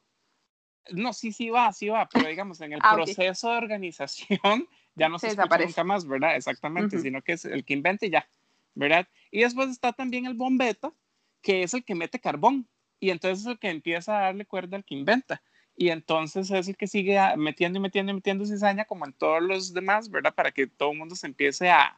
No, 0.92 1.12
sí, 1.12 1.34
sí 1.34 1.50
va, 1.50 1.74
sí 1.74 1.90
va, 1.90 2.08
pero 2.08 2.28
digamos, 2.28 2.62
en 2.62 2.74
el 2.74 2.80
ah, 2.84 2.96
proceso 2.96 3.50
de 3.50 3.58
organización 3.58 4.68
ya 4.96 5.10
no 5.10 5.20
se, 5.20 5.28
desaparece 5.28 5.70
nunca 5.70 5.84
más, 5.84 6.08
¿verdad? 6.08 6.36
Exactamente, 6.36 7.00
sino 7.00 7.22
que 7.22 7.34
es 7.34 7.46
el 7.46 7.66
que 7.66 7.74
invente 7.74 8.10
ya, 8.10 8.28
¿verdad? 8.74 9.08
Y 9.32 9.42
después 9.42 9.70
está 9.70 9.94
también 9.94 10.26
el 10.26 10.34
bombeta, 10.34 10.94
que 11.42 11.64
es 11.64 11.74
el 11.74 11.84
que 11.84 11.96
mete 11.96 12.20
carbón, 12.20 12.68
y 13.00 13.10
entonces 13.10 13.46
es 13.46 13.52
el 13.52 13.60
que 13.60 13.70
empieza 13.70 14.18
a 14.18 14.22
darle 14.24 14.46
cuerda 14.46 14.78
al 14.78 14.84
que 14.84 14.96
inventa. 14.96 15.42
Y 15.80 15.90
entonces 15.90 16.50
es 16.50 16.68
el 16.68 16.76
que 16.76 16.88
sigue 16.88 17.20
metiendo 17.38 17.78
y 17.78 17.82
metiendo 17.84 18.12
y 18.12 18.16
metiendo 18.16 18.46
cizaña 18.46 18.86
como 18.86 19.06
en 19.06 19.14
todos 19.14 19.44
los 19.44 19.72
demás, 19.72 20.10
¿verdad? 20.10 20.34
Para 20.34 20.52
que 20.52 20.66
todo 20.66 20.92
el 20.92 20.98
mundo 20.98 21.16
se 21.16 21.28
empiece 21.28 21.70
a, 21.70 21.96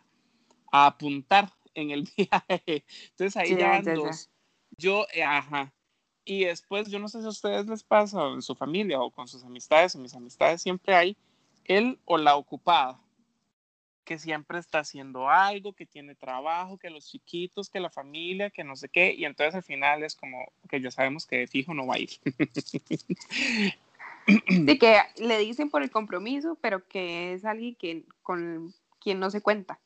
a 0.70 0.86
apuntar 0.88 1.50
en 1.74 1.92
el 1.92 2.10
viaje. 2.18 2.84
Entonces 3.12 3.38
ahí 3.38 3.56
ya 3.56 3.70
van 3.70 3.96
dos. 3.96 4.30
Yo, 4.78 5.06
eh, 5.14 5.24
ajá. 5.24 5.74
Y 6.26 6.46
después, 6.46 6.90
yo 6.90 7.00
no 7.00 7.08
sé 7.08 7.22
si 7.22 7.26
a 7.26 7.30
ustedes 7.30 7.66
les 7.66 7.84
pasa, 7.84 8.28
en 8.28 8.42
su 8.42 8.54
familia, 8.56 9.02
o 9.02 9.10
con 9.10 9.28
sus 9.28 9.44
amistades, 9.44 9.96
en 9.96 10.04
mis 10.04 10.14
amistades 10.14 10.62
siempre 10.62 10.96
hay 10.96 11.18
él 11.66 12.00
o 12.06 12.18
la 12.18 12.36
ocupada, 12.36 13.00
que 14.04 14.18
siempre 14.18 14.58
está 14.58 14.80
haciendo 14.80 15.30
algo, 15.30 15.74
que 15.74 15.86
tiene 15.86 16.16
trabajo, 16.16 16.78
que 16.78 16.90
los 16.90 17.08
chiquitos, 17.08 17.70
que 17.70 17.80
la 17.80 17.92
familia, 17.92 18.50
que 18.50 18.64
no 18.64 18.76
sé 18.76 18.90
qué, 18.90 19.14
y 19.14 19.26
entonces 19.26 19.56
al 19.56 19.64
final 19.64 20.04
es 20.04 20.16
como 20.16 20.52
que 20.68 20.82
ya 20.82 20.92
sabemos 20.92 21.26
que 21.26 21.38
de 21.38 21.48
fijo 21.48 21.74
no 21.74 21.88
va 21.88 21.96
a 21.96 22.00
ir. 22.00 22.10
Sí, 24.48 24.78
que 24.78 24.98
le 25.18 25.40
dicen 25.40 25.72
por 25.72 25.82
el 25.82 25.90
compromiso, 25.90 26.56
pero 26.62 26.88
que 26.88 27.34
es 27.34 27.46
alguien 27.46 27.74
que, 27.74 28.04
con 28.22 28.76
quien 29.00 29.20
no 29.20 29.32
se 29.32 29.42
cuenta. 29.42 29.80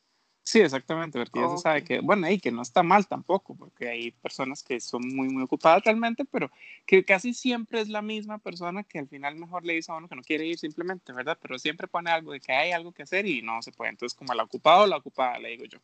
Sí, 0.46 0.60
exactamente, 0.60 1.18
porque 1.18 1.40
ya 1.40 1.48
se 1.48 1.56
sabe 1.56 1.82
que, 1.82 2.00
bueno, 2.00 2.28
y 2.28 2.38
que 2.38 2.52
no 2.52 2.60
está 2.60 2.82
mal 2.82 3.06
tampoco, 3.06 3.56
porque 3.56 3.88
hay 3.88 4.10
personas 4.10 4.62
que 4.62 4.78
son 4.78 5.00
muy, 5.08 5.30
muy 5.30 5.44
ocupadas 5.44 5.82
realmente, 5.82 6.26
pero 6.26 6.50
que 6.84 7.02
casi 7.02 7.32
siempre 7.32 7.80
es 7.80 7.88
la 7.88 8.02
misma 8.02 8.36
persona 8.36 8.82
que 8.84 8.98
al 8.98 9.08
final 9.08 9.36
mejor 9.36 9.64
le 9.64 9.72
dice 9.72 9.90
a 9.90 9.96
uno 9.96 10.06
que 10.06 10.16
no 10.16 10.22
quiere 10.22 10.44
ir 10.44 10.58
simplemente, 10.58 11.14
¿verdad? 11.14 11.38
Pero 11.40 11.58
siempre 11.58 11.88
pone 11.88 12.10
algo 12.10 12.32
de 12.32 12.40
que 12.40 12.52
hay 12.52 12.72
algo 12.72 12.92
que 12.92 13.04
hacer 13.04 13.24
y 13.24 13.40
no 13.40 13.62
se 13.62 13.72
puede. 13.72 13.92
Entonces, 13.92 14.16
como 14.16 14.34
la 14.34 14.42
ocupada 14.42 14.82
o 14.82 14.86
la 14.86 14.98
ocupada, 14.98 15.38
le 15.38 15.48
digo 15.48 15.64
yo. 15.64 15.78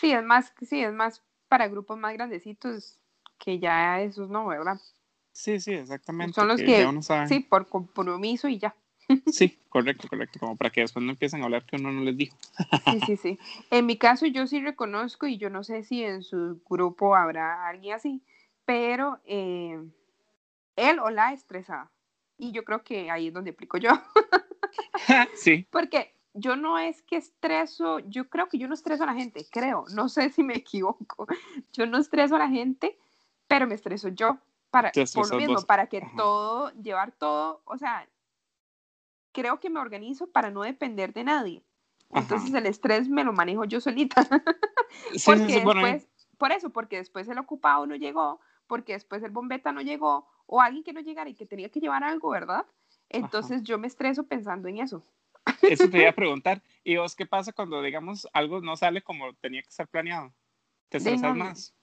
Sí, 0.00 0.10
es 0.10 0.24
más, 0.24 0.54
sí, 0.66 0.80
es 0.80 0.92
más 0.92 1.22
para 1.46 1.68
grupos 1.68 1.98
más 1.98 2.14
grandecitos 2.14 2.98
que 3.38 3.58
ya 3.58 4.00
esos 4.00 4.30
no, 4.30 4.46
¿verdad? 4.46 4.80
Sí, 5.32 5.60
sí, 5.60 5.72
exactamente. 5.72 6.32
Son 6.32 6.48
los 6.48 6.62
que, 6.62 6.86
sí, 7.28 7.40
por 7.40 7.68
compromiso 7.68 8.48
y 8.48 8.58
ya. 8.58 8.74
Sí, 9.32 9.58
correcto, 9.68 10.08
correcto, 10.08 10.38
como 10.38 10.56
para 10.56 10.70
que 10.70 10.82
después 10.82 11.04
no 11.04 11.12
empiecen 11.12 11.40
a 11.40 11.44
hablar 11.44 11.64
que 11.64 11.76
uno 11.76 11.92
no 11.92 12.02
les 12.02 12.16
dijo. 12.16 12.36
Sí, 12.84 13.00
sí, 13.06 13.16
sí. 13.16 13.38
En 13.70 13.86
mi 13.86 13.96
caso 13.96 14.26
yo 14.26 14.46
sí 14.46 14.60
reconozco 14.60 15.26
y 15.26 15.38
yo 15.38 15.50
no 15.50 15.64
sé 15.64 15.82
si 15.82 16.04
en 16.04 16.22
su 16.22 16.60
grupo 16.68 17.16
habrá 17.16 17.68
alguien 17.68 17.94
así, 17.94 18.22
pero 18.64 19.18
eh, 19.24 19.78
él 20.76 20.98
o 20.98 21.10
la 21.10 21.32
estresada. 21.32 21.90
Y 22.36 22.52
yo 22.52 22.64
creo 22.64 22.84
que 22.84 23.10
ahí 23.10 23.28
es 23.28 23.34
donde 23.34 23.50
aplico 23.50 23.78
yo. 23.78 23.90
sí. 25.34 25.66
Porque 25.70 26.14
yo 26.34 26.56
no 26.56 26.78
es 26.78 27.02
que 27.02 27.16
estreso, 27.16 27.98
yo 28.00 28.28
creo 28.28 28.48
que 28.48 28.58
yo 28.58 28.68
no 28.68 28.74
estreso 28.74 29.02
a 29.02 29.06
la 29.06 29.14
gente, 29.14 29.46
creo, 29.50 29.84
no 29.94 30.08
sé 30.08 30.30
si 30.30 30.42
me 30.42 30.54
equivoco. 30.58 31.26
Yo 31.72 31.86
no 31.86 31.98
estreso 31.98 32.36
a 32.36 32.40
la 32.40 32.48
gente, 32.48 32.96
pero 33.46 33.66
me 33.66 33.74
estreso 33.74 34.08
yo 34.08 34.38
para 34.70 34.92
por 35.14 35.30
lo 35.30 35.36
mismo, 35.38 35.62
para 35.62 35.86
que 35.86 36.06
todo, 36.16 36.70
llevar 36.74 37.12
todo, 37.12 37.62
o 37.64 37.78
sea, 37.78 38.06
creo 39.32 39.60
que 39.60 39.70
me 39.70 39.80
organizo 39.80 40.30
para 40.30 40.50
no 40.50 40.62
depender 40.62 41.12
de 41.12 41.24
nadie. 41.24 41.64
Entonces 42.10 42.54
el 42.54 42.66
estrés 42.66 43.08
me 43.08 43.24
lo 43.24 43.32
manejo 43.32 43.64
yo 43.64 43.80
solita. 43.80 44.26
porque 45.26 45.60
después, 45.60 46.08
por 46.38 46.52
eso, 46.52 46.70
porque 46.70 46.96
después 46.96 47.28
el 47.28 47.38
ocupado 47.38 47.86
no 47.86 47.96
llegó, 47.96 48.40
porque 48.66 48.94
después 48.94 49.22
el 49.22 49.30
bombeta 49.30 49.72
no 49.72 49.82
llegó, 49.82 50.26
o 50.46 50.60
alguien 50.60 50.84
que 50.84 50.92
no 50.92 51.00
llegara 51.00 51.28
y 51.28 51.34
que 51.34 51.46
tenía 51.46 51.68
que 51.68 51.80
llevar 51.80 52.04
algo, 52.04 52.30
¿verdad? 52.30 52.64
Entonces 53.10 53.62
yo 53.62 53.78
me 53.78 53.86
estreso 53.86 54.26
pensando 54.26 54.68
en 54.68 54.78
eso. 54.78 55.04
Eso 55.62 55.88
te 55.88 56.00
iba 56.00 56.10
a 56.10 56.12
preguntar. 56.14 56.62
¿Y 56.84 56.96
vos 56.96 57.14
qué 57.14 57.26
pasa 57.26 57.52
cuando, 57.52 57.82
digamos, 57.82 58.26
algo 58.32 58.60
no 58.60 58.76
sale 58.76 59.02
como 59.02 59.34
tenía 59.34 59.62
que 59.62 59.70
ser 59.70 59.88
planeado? 59.88 60.32
¿Te 60.88 60.98
estresas 60.98 61.36
más? 61.36 61.74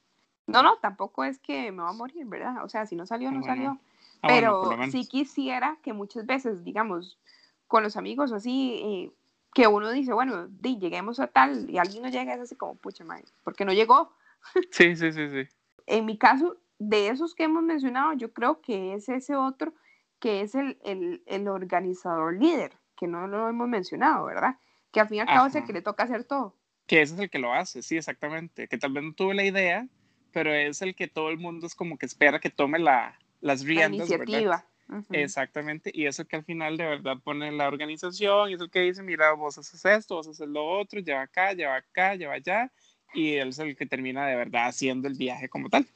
No, 0.47 0.61
no, 0.61 0.77
tampoco 0.77 1.23
es 1.23 1.39
que 1.39 1.71
me 1.71 1.83
va 1.83 1.89
a 1.89 1.93
morir, 1.93 2.25
¿verdad? 2.27 2.63
O 2.63 2.69
sea, 2.69 2.85
si 2.85 2.95
no 2.95 3.05
salió, 3.05 3.31
no 3.31 3.43
salió. 3.43 3.79
Ah, 4.25 4.27
Pero 4.27 4.63
sí 4.89 5.05
quisiera 5.05 5.77
que 5.84 5.94
muchas 5.94 6.25
veces, 6.25 6.63
digamos, 6.63 7.20
con 7.67 7.84
los 7.84 7.96
amigos 7.96 8.32
o 8.32 8.36
así, 8.36 8.82
eh, 8.84 9.12
que 9.53 9.67
uno 9.67 9.91
dice, 9.91 10.13
bueno, 10.13 10.48
di, 10.48 10.79
lleguemos 10.79 11.20
a 11.20 11.27
tal 11.27 11.70
y 11.70 11.77
alguien 11.77 12.01
no 12.01 12.10
llega, 12.10 12.34
es 12.34 12.41
así 12.41 12.55
como, 12.55 12.74
pucha, 12.74 13.03
madre, 13.03 13.25
porque 13.44 13.65
no 13.65 13.74
llegó. 13.74 14.12
Sí, 14.72 14.96
sí, 14.96 15.12
sí, 15.12 15.29
sí. 15.29 15.48
En 15.86 16.05
mi 16.05 16.17
caso, 16.17 16.58
de 16.79 17.10
esos 17.10 17.36
que 17.36 17.44
hemos 17.44 17.62
mencionado, 17.63 18.13
yo 18.13 18.34
creo 18.34 18.62
que 18.62 18.96
es 18.96 19.10
ese 19.10 19.36
otro 19.36 19.74
que 20.20 20.41
es 20.41 20.55
el, 20.55 20.79
el, 20.84 21.22
el 21.27 21.48
organizador 21.48 22.34
líder, 22.39 22.74
que 22.98 23.08
no 23.08 23.27
lo 23.27 23.48
hemos 23.48 23.67
mencionado, 23.67 24.25
¿verdad? 24.25 24.58
Que 24.91 25.01
al 25.01 25.08
fin 25.08 25.17
y 25.17 25.20
al 25.22 25.27
cabo 25.27 25.48
es 25.48 25.55
el 25.55 25.65
que 25.65 25.74
le 25.74 25.82
toca 25.84 26.03
hacer 26.03 26.24
todo. 26.24 26.55
Que 26.88 27.01
ese 27.01 27.13
es 27.13 27.20
el 27.20 27.29
que 27.29 27.39
lo 27.39 27.53
hace, 27.53 27.84
sí, 27.84 27.98
exactamente. 27.98 28.67
Que 28.67 28.77
tal 28.77 28.94
vez 28.94 29.03
no 29.03 29.13
tuve 29.13 29.36
la 29.36 29.44
idea, 29.44 29.88
pero 30.32 30.53
es 30.53 30.82
el 30.82 30.96
que 30.96 31.08
todo 31.08 31.29
el 31.29 31.38
mundo 31.38 31.67
es 31.67 31.75
como 31.75 31.98
que 31.98 32.05
espera 32.05 32.39
que 32.39 32.50
tome 32.50 32.79
la, 32.79 33.20
las 33.45 33.63
riendas. 33.63 34.09
La 34.09 34.15
iniciativa. 34.15 34.65
Exactamente, 35.11 35.91
y 35.93 36.05
eso 36.05 36.25
que 36.25 36.35
al 36.35 36.43
final 36.43 36.77
de 36.77 36.85
verdad 36.85 37.17
pone 37.23 37.51
la 37.51 37.67
organización, 37.67 38.49
y 38.49 38.53
eso 38.53 38.67
que 38.69 38.81
dice, 38.81 39.01
mira, 39.01 39.33
vos 39.33 39.57
haces 39.57 39.83
esto, 39.83 40.15
vos 40.15 40.27
haces 40.27 40.47
lo 40.47 40.63
otro, 40.63 40.99
lleva 40.99 41.21
acá, 41.21 41.53
lleva 41.53 41.75
acá, 41.75 42.15
lleva 42.15 42.33
allá, 42.33 42.71
y 43.13 43.33
él 43.33 43.49
es 43.49 43.59
el 43.59 43.75
que 43.75 43.85
termina 43.85 44.27
de 44.27 44.35
verdad 44.35 44.67
haciendo 44.67 45.07
el 45.07 45.15
viaje 45.15 45.49
como 45.49 45.69
tal. 45.69 45.87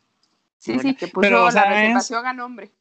Sí, 0.57 0.77
sí, 0.79 0.95
que 0.95 1.07
puso 1.07 1.21
Pero, 1.21 1.49
la 1.51 1.69
reservación 1.69 2.25
a 2.25 2.33
nombre. 2.33 2.71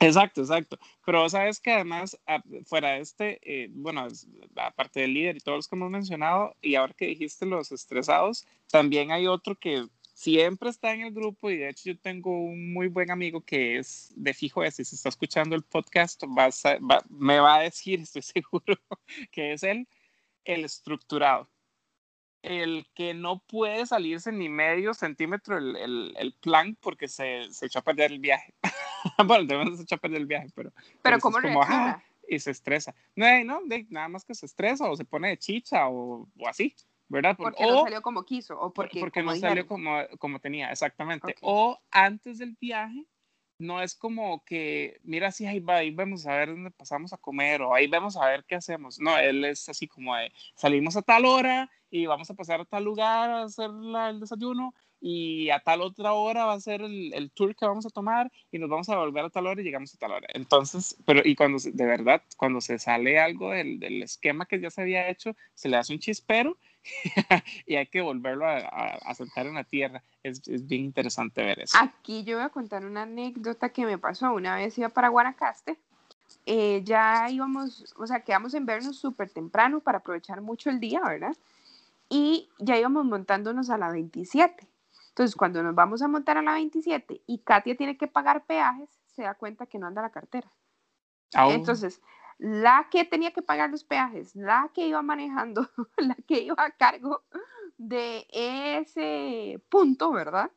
Exacto, 0.00 0.40
exacto. 0.40 0.78
Pero 1.06 1.28
sabes 1.28 1.60
que 1.60 1.72
además, 1.72 2.18
fuera 2.66 2.90
de 2.90 3.00
este, 3.00 3.38
eh, 3.42 3.68
bueno, 3.70 4.06
aparte 4.56 5.00
del 5.00 5.14
líder 5.14 5.36
y 5.36 5.40
todos 5.40 5.58
los 5.58 5.68
que 5.68 5.76
hemos 5.76 5.90
mencionado, 5.90 6.56
y 6.60 6.74
ahora 6.74 6.92
que 6.92 7.06
dijiste 7.06 7.46
los 7.46 7.70
estresados, 7.70 8.46
también 8.70 9.12
hay 9.12 9.28
otro 9.28 9.54
que 9.54 9.86
siempre 10.14 10.70
está 10.70 10.92
en 10.94 11.02
el 11.02 11.12
grupo 11.12 11.50
y 11.50 11.58
de 11.58 11.68
hecho 11.68 11.90
yo 11.90 11.98
tengo 11.98 12.30
un 12.30 12.72
muy 12.72 12.86
buen 12.86 13.10
amigo 13.10 13.40
que 13.40 13.78
es 13.78 14.12
de 14.16 14.32
fijo 14.32 14.62
ese, 14.62 14.84
si 14.84 14.94
está 14.94 15.08
escuchando 15.08 15.56
el 15.56 15.64
podcast 15.64 16.22
me 17.10 17.40
va 17.40 17.56
a 17.56 17.62
decir, 17.62 18.00
estoy 18.00 18.22
seguro, 18.22 18.78
que 19.30 19.52
es 19.52 19.62
él, 19.64 19.86
el 20.44 20.64
estructurado. 20.64 21.50
El 22.42 22.86
que 22.94 23.14
no 23.14 23.38
puede 23.38 23.86
salirse 23.86 24.30
ni 24.30 24.50
medio 24.50 24.92
centímetro 24.92 25.56
el, 25.56 25.76
el, 25.76 26.14
el 26.18 26.34
plan 26.34 26.76
porque 26.78 27.08
se, 27.08 27.50
se, 27.50 27.66
echó 27.66 27.78
a 27.78 27.82
perder 27.82 28.12
el 28.12 28.18
viaje. 28.18 28.52
bueno, 29.26 29.44
de 29.46 29.76
se 29.78 29.82
echó 29.82 29.94
a 29.94 29.98
perder 29.98 30.20
el 30.20 30.26
viaje, 30.26 30.48
pero... 30.54 30.70
Pero, 31.00 31.18
¿cómo 31.20 31.40
como, 31.40 31.62
Y 32.28 32.38
se 32.38 32.50
estresa. 32.50 32.94
No, 33.16 33.26
no, 33.44 33.60
nada 33.88 34.08
más 34.08 34.26
que 34.26 34.34
se 34.34 34.44
estresa 34.44 34.90
o 34.90 34.94
se 34.94 35.06
pone 35.06 35.28
de 35.28 35.38
chicha 35.38 35.88
o, 35.88 36.28
o 36.38 36.46
así. 36.48 36.76
¿Verdad? 37.14 37.36
porque 37.36 37.64
no 37.64 37.84
salió 37.84 38.02
como 38.02 38.24
quiso 38.24 38.58
o 38.60 38.72
porque, 38.72 39.00
porque 39.00 39.22
no 39.22 39.36
salió 39.36 39.66
como, 39.66 39.96
como 40.18 40.40
tenía, 40.40 40.70
exactamente. 40.70 41.36
O 41.40 41.78
antes 41.90 42.38
del 42.38 42.56
viaje, 42.60 43.06
no 43.58 43.80
es 43.80 43.94
como 43.94 44.44
que, 44.44 45.00
mira, 45.04 45.30
si 45.30 45.46
ahí, 45.46 45.60
va, 45.60 45.76
ahí 45.76 45.90
vamos 45.90 46.26
a 46.26 46.34
ver 46.34 46.48
dónde 46.48 46.72
pasamos 46.72 47.12
a 47.12 47.18
comer 47.18 47.62
o 47.62 47.72
ahí 47.72 47.86
vamos 47.86 48.16
a 48.16 48.26
ver 48.26 48.44
qué 48.44 48.56
hacemos. 48.56 48.98
No, 48.98 49.16
él 49.16 49.44
es 49.44 49.68
así 49.68 49.86
como 49.86 50.16
de, 50.16 50.32
salimos 50.56 50.96
a 50.96 51.02
tal 51.02 51.24
hora 51.24 51.70
y 51.88 52.06
vamos 52.06 52.28
a 52.30 52.34
pasar 52.34 52.60
a 52.60 52.64
tal 52.64 52.82
lugar 52.82 53.30
a 53.30 53.42
hacer 53.44 53.70
el 53.70 54.18
desayuno 54.18 54.74
y 55.00 55.50
a 55.50 55.60
tal 55.60 55.82
otra 55.82 56.14
hora 56.14 56.46
va 56.46 56.54
a 56.54 56.60
ser 56.60 56.80
el, 56.80 57.12
el, 57.12 57.30
tour 57.30 57.54
que 57.54 57.66
vamos 57.66 57.86
a 57.86 57.90
tomar 57.90 58.32
y 58.50 58.58
nos 58.58 58.70
vamos 58.70 58.88
a 58.88 58.96
volver 58.96 59.24
a 59.24 59.30
tal 59.30 59.46
hora 59.46 59.60
y 59.60 59.64
llegamos 59.64 59.94
a 59.94 59.98
tal 59.98 60.12
hora. 60.12 60.26
Entonces, 60.32 60.96
pero 61.04 61.20
y 61.24 61.36
cuando 61.36 61.58
de 61.62 61.86
verdad, 61.86 62.22
cuando 62.36 62.60
se 62.60 62.78
sale 62.78 63.20
algo 63.20 63.50
del, 63.50 63.78
del 63.78 64.02
esquema 64.02 64.46
que 64.46 64.58
ya 64.58 64.70
se 64.70 64.80
había 64.80 65.08
hecho, 65.08 65.36
se 65.54 65.68
le 65.68 65.76
hace 65.76 65.92
un 65.92 66.00
chispero 66.00 66.58
y 67.66 67.76
hay 67.76 67.86
que 67.86 68.00
volverlo 68.00 68.46
a, 68.46 68.58
a, 68.58 69.14
sentar 69.14 69.46
en 69.46 69.54
la 69.54 69.64
tierra. 69.64 70.02
Es, 70.22 70.46
es, 70.48 70.66
bien 70.66 70.84
interesante 70.84 71.42
ver 71.42 71.60
eso. 71.60 71.76
Aquí 71.80 72.24
yo 72.24 72.36
voy 72.36 72.44
a 72.44 72.50
contar 72.50 72.84
una 72.84 73.02
anécdota 73.02 73.70
que 73.70 73.86
me 73.86 73.98
pasó. 73.98 74.32
Una 74.32 74.56
vez 74.56 74.76
iba 74.78 74.88
para 74.88 75.08
Guanacaste, 75.08 75.78
eh, 76.46 76.82
ya 76.84 77.30
íbamos, 77.30 77.94
o 77.96 78.06
sea, 78.06 78.20
quedamos 78.20 78.54
en 78.54 78.66
vernos 78.66 78.98
súper 78.98 79.30
temprano 79.30 79.80
para 79.80 79.98
aprovechar 79.98 80.40
mucho 80.40 80.70
el 80.70 80.80
día, 80.80 81.00
¿verdad? 81.00 81.36
Y 82.08 82.50
ya 82.58 82.78
íbamos 82.78 83.04
montándonos 83.06 83.70
a 83.70 83.78
la 83.78 83.90
27. 83.90 84.68
Entonces, 85.08 85.36
cuando 85.36 85.62
nos 85.62 85.74
vamos 85.74 86.02
a 86.02 86.08
montar 86.08 86.36
a 86.36 86.42
la 86.42 86.54
27 86.54 87.22
y 87.26 87.38
Katia 87.38 87.76
tiene 87.76 87.96
que 87.96 88.08
pagar 88.08 88.44
peajes, 88.44 88.90
se 89.14 89.22
da 89.22 89.34
cuenta 89.34 89.66
que 89.66 89.78
no 89.78 89.86
anda 89.86 90.02
la 90.02 90.10
cartera. 90.10 90.50
Entonces, 91.32 92.00
la 92.44 92.88
que 92.90 93.06
tenía 93.06 93.32
que 93.32 93.40
pagar 93.40 93.70
los 93.70 93.84
peajes, 93.84 94.36
la 94.36 94.70
que 94.74 94.86
iba 94.86 95.00
manejando, 95.00 95.66
la 95.96 96.14
que 96.14 96.42
iba 96.42 96.62
a 96.62 96.72
cargo 96.72 97.22
de 97.78 98.26
ese 98.30 99.62
punto, 99.70 100.12
¿verdad? 100.12 100.50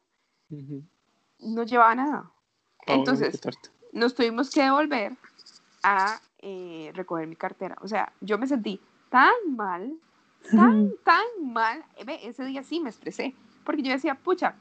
No 1.39 1.63
llevaba 1.63 1.95
nada. 1.95 2.31
Entonces, 2.85 3.39
nos 3.93 4.15
tuvimos 4.15 4.49
que 4.49 4.63
devolver 4.63 5.15
a 5.81 6.19
eh, 6.39 6.91
recoger 6.93 7.25
mi 7.25 7.37
cartera. 7.37 7.77
O 7.79 7.87
sea, 7.87 8.11
yo 8.19 8.37
me 8.37 8.47
sentí 8.47 8.81
tan 9.09 9.55
mal, 9.55 9.97
tan, 10.51 10.91
tan 11.05 11.25
mal. 11.41 11.85
Ese 11.95 12.43
día 12.43 12.63
sí 12.63 12.81
me 12.81 12.89
estresé, 12.89 13.33
porque 13.63 13.81
yo 13.81 13.93
decía, 13.93 14.15
pucha, 14.15 14.55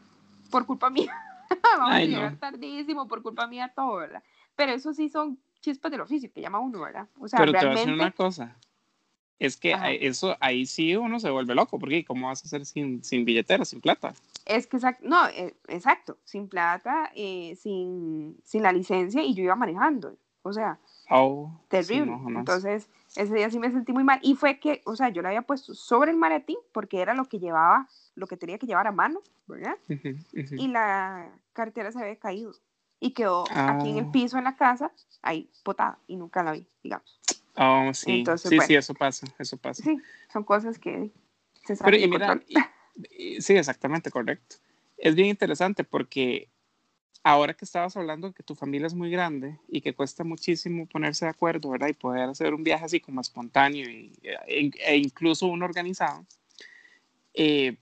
por 0.52 0.64
culpa 0.64 0.90
mía, 0.90 1.12
vamos 1.76 1.90
a 1.90 1.98
llegar 1.98 2.36
tardísimo, 2.36 3.08
por 3.08 3.22
culpa 3.22 3.48
mía 3.48 3.72
todo, 3.74 3.96
¿verdad? 3.96 4.22
Pero 4.54 4.72
eso 4.72 4.92
sí 4.92 5.08
son 5.08 5.40
chispas 5.66 5.90
del 5.90 6.00
oficio 6.00 6.30
que 6.32 6.40
llama 6.40 6.60
uno, 6.60 6.80
¿verdad? 6.80 7.08
O 7.18 7.26
sea, 7.26 7.40
Pero 7.40 7.52
te 7.52 7.58
voy 7.58 7.74
a 7.74 7.78
decir 7.78 7.92
una 7.92 8.12
cosa. 8.12 8.56
Es 9.38 9.56
que 9.56 9.74
eso 10.00 10.36
ahí 10.40 10.64
sí 10.64 10.96
uno 10.96 11.18
se 11.20 11.28
vuelve 11.28 11.54
loco, 11.54 11.78
porque 11.78 12.04
¿cómo 12.04 12.28
vas 12.28 12.42
a 12.42 12.46
hacer 12.46 12.64
sin, 12.64 13.02
sin 13.04 13.24
billetera, 13.24 13.64
sin 13.64 13.80
plata? 13.80 14.14
Es 14.46 14.66
que 14.66 14.78
no, 15.02 15.28
eh, 15.28 15.54
exacto, 15.68 16.18
sin 16.24 16.48
plata, 16.48 17.10
eh, 17.14 17.56
sin, 17.60 18.38
sin 18.44 18.62
la 18.62 18.72
licencia 18.72 19.22
y 19.22 19.34
yo 19.34 19.42
iba 19.42 19.56
manejando, 19.56 20.16
o 20.42 20.52
sea, 20.52 20.78
oh, 21.10 21.50
terrible. 21.68 22.16
Entonces, 22.28 22.88
ese 23.16 23.34
día 23.34 23.50
sí 23.50 23.58
me 23.58 23.70
sentí 23.70 23.92
muy 23.92 24.04
mal 24.04 24.20
y 24.22 24.36
fue 24.36 24.58
que, 24.58 24.80
o 24.86 24.94
sea, 24.94 25.08
yo 25.08 25.20
lo 25.20 25.28
había 25.28 25.42
puesto 25.42 25.74
sobre 25.74 26.12
el 26.12 26.16
maletín 26.16 26.58
porque 26.72 27.00
era 27.00 27.12
lo 27.12 27.24
que 27.24 27.40
llevaba, 27.40 27.88
lo 28.14 28.28
que 28.28 28.36
tenía 28.36 28.56
que 28.56 28.66
llevar 28.66 28.86
a 28.86 28.92
mano, 28.92 29.20
¿verdad? 29.48 29.76
Y 29.88 30.68
la 30.68 31.28
cartera 31.52 31.90
se 31.90 32.00
había 32.00 32.16
caído 32.16 32.52
y 33.00 33.12
quedó 33.12 33.44
aquí 33.50 33.90
en 33.90 33.98
el 33.98 34.04
ah. 34.06 34.12
piso 34.12 34.38
en 34.38 34.44
la 34.44 34.56
casa, 34.56 34.92
ahí 35.22 35.50
botada 35.64 35.98
y 36.06 36.16
nunca 36.16 36.42
la 36.42 36.52
vi, 36.52 36.66
digamos. 36.82 37.20
Oh, 37.56 37.92
sí, 37.94 38.24
sí, 38.36 38.58
sí, 38.60 38.74
eso 38.74 38.94
pasa, 38.94 39.26
eso 39.38 39.56
pasa. 39.56 39.82
Sí, 39.82 39.98
son 40.32 40.44
cosas 40.44 40.78
que 40.78 41.10
se 41.64 41.76
saben. 41.76 41.92
Pero, 41.92 42.04
y 42.04 42.08
mira, 42.08 42.42
sí, 43.40 43.54
exactamente, 43.54 44.10
correcto. 44.10 44.56
Es 44.98 45.14
bien 45.14 45.28
interesante 45.28 45.84
porque 45.84 46.48
ahora 47.22 47.54
que 47.54 47.64
estabas 47.64 47.96
hablando 47.96 48.32
que 48.32 48.42
tu 48.42 48.54
familia 48.54 48.86
es 48.86 48.94
muy 48.94 49.10
grande 49.10 49.58
y 49.68 49.80
que 49.80 49.94
cuesta 49.94 50.22
muchísimo 50.22 50.86
ponerse 50.86 51.24
de 51.24 51.30
acuerdo, 51.30 51.70
¿verdad? 51.70 51.88
Y 51.88 51.94
poder 51.94 52.28
hacer 52.28 52.54
un 52.54 52.62
viaje 52.62 52.84
así 52.84 53.00
como 53.00 53.20
espontáneo 53.20 53.88
y, 53.90 54.12
e, 54.22 54.70
e 54.86 54.96
incluso 54.96 55.46
uno 55.46 55.64
organizado, 55.64 56.24
eh, 57.34 57.76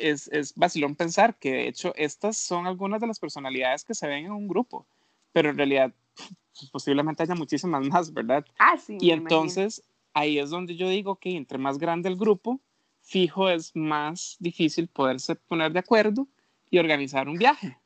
es, 0.00 0.28
es 0.28 0.54
vacilón 0.54 0.96
pensar 0.96 1.38
que 1.38 1.52
de 1.52 1.68
hecho 1.68 1.92
estas 1.96 2.36
son 2.38 2.66
algunas 2.66 3.00
de 3.00 3.06
las 3.06 3.18
personalidades 3.18 3.84
que 3.84 3.94
se 3.94 4.06
ven 4.06 4.26
en 4.26 4.32
un 4.32 4.48
grupo, 4.48 4.86
pero 5.32 5.50
en 5.50 5.56
realidad 5.56 5.92
pues, 6.14 6.70
posiblemente 6.70 7.22
haya 7.22 7.34
muchísimas 7.34 7.86
más, 7.86 8.12
¿verdad? 8.12 8.44
Ah, 8.58 8.76
sí. 8.76 8.98
Y 9.00 9.10
entonces 9.10 9.82
ahí 10.14 10.38
es 10.38 10.50
donde 10.50 10.76
yo 10.76 10.88
digo 10.88 11.16
que 11.16 11.36
entre 11.36 11.58
más 11.58 11.78
grande 11.78 12.08
el 12.08 12.16
grupo, 12.16 12.60
fijo 13.02 13.48
es 13.48 13.74
más 13.74 14.36
difícil 14.38 14.88
poderse 14.88 15.34
poner 15.34 15.72
de 15.72 15.78
acuerdo 15.80 16.26
y 16.70 16.78
organizar 16.78 17.28
un 17.28 17.36
viaje. 17.36 17.76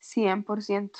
100%. 0.00 0.90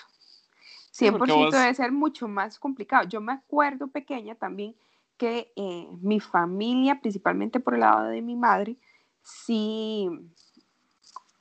100% 0.93 1.50
debe 1.50 1.75
ser 1.75 1.93
mucho 1.93 2.29
más 2.29 2.59
complicado. 2.59 3.09
Yo 3.09 3.21
me 3.21 3.33
acuerdo 3.33 3.89
pequeña 3.89 4.35
también 4.35 4.75
que 5.17 5.53
eh, 5.55 5.87
mi 6.00 6.21
familia, 6.21 7.00
principalmente 7.00 7.61
por 7.61 7.75
el 7.75 7.81
lado 7.81 8.09
de 8.09 8.23
mi 8.23 8.37
madre, 8.37 8.77
sí, 9.23 10.09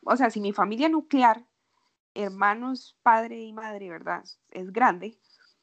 o 0.04 0.16
sea, 0.16 0.30
si 0.30 0.40
mi 0.40 0.54
familia 0.54 0.90
nuclear, 0.90 1.46
hermanos, 2.14 2.98
padre 3.04 3.40
y 3.40 3.54
madre, 3.54 3.90
¿verdad? 3.90 4.24
Es 4.52 4.72
grande, 4.72 5.18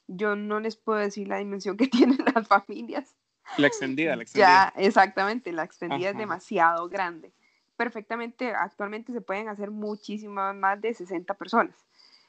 yo 0.07 0.37
no 0.37 0.61
les 0.61 0.77
puedo 0.77 0.99
decir 0.99 1.29
la 1.29 1.39
dimensión 1.39 1.77
que 1.77 1.87
tienen 1.89 2.19
las 2.35 2.47
familias. 2.47 3.17
La 3.59 3.67
extendida, 3.67 4.17
la 4.17 4.23
extendida. 4.23 4.73
Ya, 4.75 4.81
exactamente, 4.83 5.53
la 5.53 5.65
extendida 5.65 6.11
es 6.11 6.17
demasiado 6.17 6.89
grande. 6.89 7.33
Perfectamente, 7.77 8.53
actualmente 8.53 9.13
se 9.13 9.21
pueden 9.21 9.49
hacer 9.49 9.71
muchísimas 9.71 10.55
más 10.55 10.81
de 10.81 10.95
60 10.95 11.35
personas. 11.35 11.77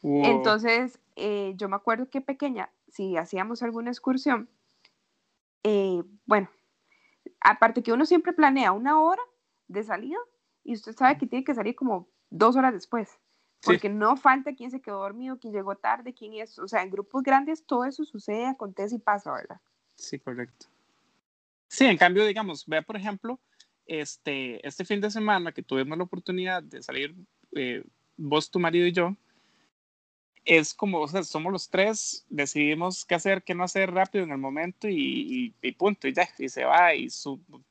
Entonces, 0.04 1.00
eh, 1.16 1.54
yo 1.56 1.68
me 1.70 1.76
acuerdo 1.76 2.08
que 2.10 2.22
pequeña, 2.22 2.70
si 2.88 3.18
hacíamos 3.18 3.64
alguna 3.64 3.90
excursión, 3.90 4.48
eh, 5.64 6.04
bueno, 6.26 6.50
aparte 7.42 7.82
que 7.82 7.92
uno 7.92 8.06
siempre 8.06 8.32
planea 8.32 8.72
una 8.72 9.02
hora 9.02 9.22
de 9.68 9.84
salida 9.84 10.20
y 10.68 10.74
usted 10.74 10.94
sabe 10.98 11.18
que 11.18 11.26
tiene 11.26 11.46
que 11.46 11.56
salir 11.56 11.76
como 11.76 12.10
dos 12.30 12.58
horas 12.58 12.74
después, 12.74 13.10
porque 13.62 13.88
no 13.88 14.18
falta 14.18 14.54
quien 14.54 14.70
se 14.70 14.82
quedó 14.82 15.00
dormido, 15.00 15.40
quien 15.40 15.54
llegó 15.54 15.76
tarde, 15.76 16.14
quién 16.14 16.34
es, 16.34 16.60
o 16.60 16.68
sea, 16.68 16.84
en 16.84 16.92
grupos 16.92 17.24
grandes 17.24 17.66
todo 17.66 17.86
eso 17.86 18.04
sucede, 18.04 18.46
acontece 18.46 18.96
y 18.96 19.00
pasa, 19.00 19.32
¿verdad? 19.32 19.62
Sí, 19.96 20.20
correcto. 20.20 20.68
Sí, 21.70 21.86
en 21.86 21.98
cambio, 21.98 22.26
digamos, 22.26 22.66
vea 22.66 22.82
por 22.82 22.98
ejemplo, 22.98 23.40
este, 23.86 24.66
este 24.68 24.84
fin 24.84 25.00
de 25.00 25.10
semana 25.10 25.54
que 25.54 25.64
tuvimos 25.64 25.98
la 25.98 26.04
oportunidad 26.04 26.62
de 26.62 26.84
salir 26.84 27.16
eh, 27.54 27.86
vos, 28.18 28.52
tu 28.52 28.60
marido 28.60 28.86
y 28.86 28.92
yo, 28.92 29.16
es 30.48 30.74
como, 30.74 31.02
o 31.02 31.08
sea, 31.10 31.24
somos 31.24 31.52
los 31.52 31.70
tres, 31.70 32.26
decidimos 32.30 33.04
qué 33.04 33.16
hacer, 33.16 33.44
qué 33.44 33.54
no 33.54 33.66
hacer 33.66 33.92
rápido 33.92 34.24
en 34.24 34.32
el 34.32 34.38
momento 34.38 34.88
y, 34.88 35.54
y, 35.62 35.72
punto, 35.74 36.08
y 36.08 36.14
ya, 36.14 36.30
y 36.40 36.48
se 36.48 36.64
va, 36.64 36.96
y 36.96 37.10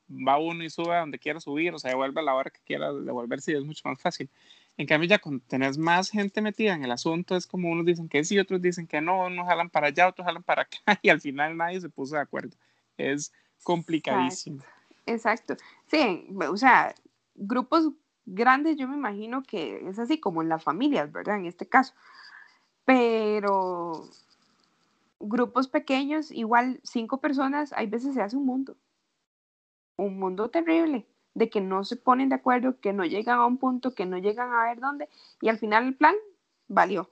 va 0.09 0.37
uno 0.37 0.63
y 0.63 0.69
sube 0.69 0.95
a 0.95 0.99
donde 0.99 1.17
quiera 1.17 1.39
subir, 1.39 1.73
o 1.73 1.79
sea, 1.79 1.89
devuelve 1.89 2.21
a 2.21 2.23
la 2.23 2.35
hora 2.35 2.51
que 2.51 2.59
quiera 2.63 2.93
devolverse 2.93 3.51
y 3.51 3.55
es 3.55 3.65
mucho 3.65 3.89
más 3.89 3.99
fácil. 3.99 4.29
En 4.77 4.85
cambio, 4.85 5.09
ya 5.09 5.17
cuando 5.17 5.43
tenés 5.47 5.75
más 5.79 6.11
gente 6.11 6.39
metida 6.39 6.75
en 6.75 6.83
el 6.83 6.91
asunto, 6.91 7.35
es 7.35 7.47
como 7.47 7.67
unos 7.71 7.83
dicen 7.83 8.07
que 8.07 8.23
sí, 8.23 8.37
otros 8.37 8.61
dicen 8.61 8.85
que 8.85 9.01
no, 9.01 9.25
unos 9.25 9.47
jalan 9.47 9.71
para 9.71 9.87
allá, 9.87 10.07
otros 10.07 10.25
jalan 10.27 10.43
para 10.43 10.61
acá, 10.61 10.77
y 11.01 11.09
al 11.09 11.19
final 11.19 11.57
nadie 11.57 11.81
se 11.81 11.89
puso 11.89 12.15
de 12.15 12.21
acuerdo. 12.21 12.55
Es 12.95 13.33
complicadísimo. 13.63 14.61
Exacto. 15.07 15.53
Exacto. 15.53 15.63
Sí, 15.87 16.27
o 16.47 16.57
sea, 16.57 16.93
grupos 17.33 17.89
grandes 18.25 18.75
yo 18.77 18.87
me 18.87 18.97
imagino 18.97 19.41
que 19.41 19.87
es 19.87 19.97
así 19.97 20.19
como 20.19 20.43
en 20.43 20.49
las 20.49 20.63
familias, 20.63 21.11
¿verdad? 21.11 21.37
En 21.37 21.47
este 21.47 21.67
caso 21.67 21.95
pero 22.87 24.09
grupos 25.19 25.67
pequeños, 25.67 26.31
igual 26.31 26.79
cinco 26.83 27.19
personas, 27.19 27.73
hay 27.73 27.87
veces 27.87 28.13
se 28.13 28.21
hace 28.21 28.37
un 28.37 28.45
mundo, 28.45 28.77
un 29.97 30.17
mundo 30.17 30.49
terrible, 30.49 31.05
de 31.33 31.49
que 31.49 31.59
no 31.59 31.83
se 31.83 31.97
ponen 31.97 32.29
de 32.29 32.35
acuerdo, 32.35 32.79
que 32.79 32.93
no 32.93 33.03
llegan 33.03 33.39
a 33.39 33.45
un 33.45 33.57
punto, 33.57 33.93
que 33.93 34.05
no 34.05 34.17
llegan 34.17 34.53
a 34.53 34.69
ver 34.69 34.79
dónde, 34.79 35.09
y 35.41 35.49
al 35.49 35.59
final 35.59 35.85
el 35.85 35.97
plan 35.97 36.15
valió. 36.69 37.11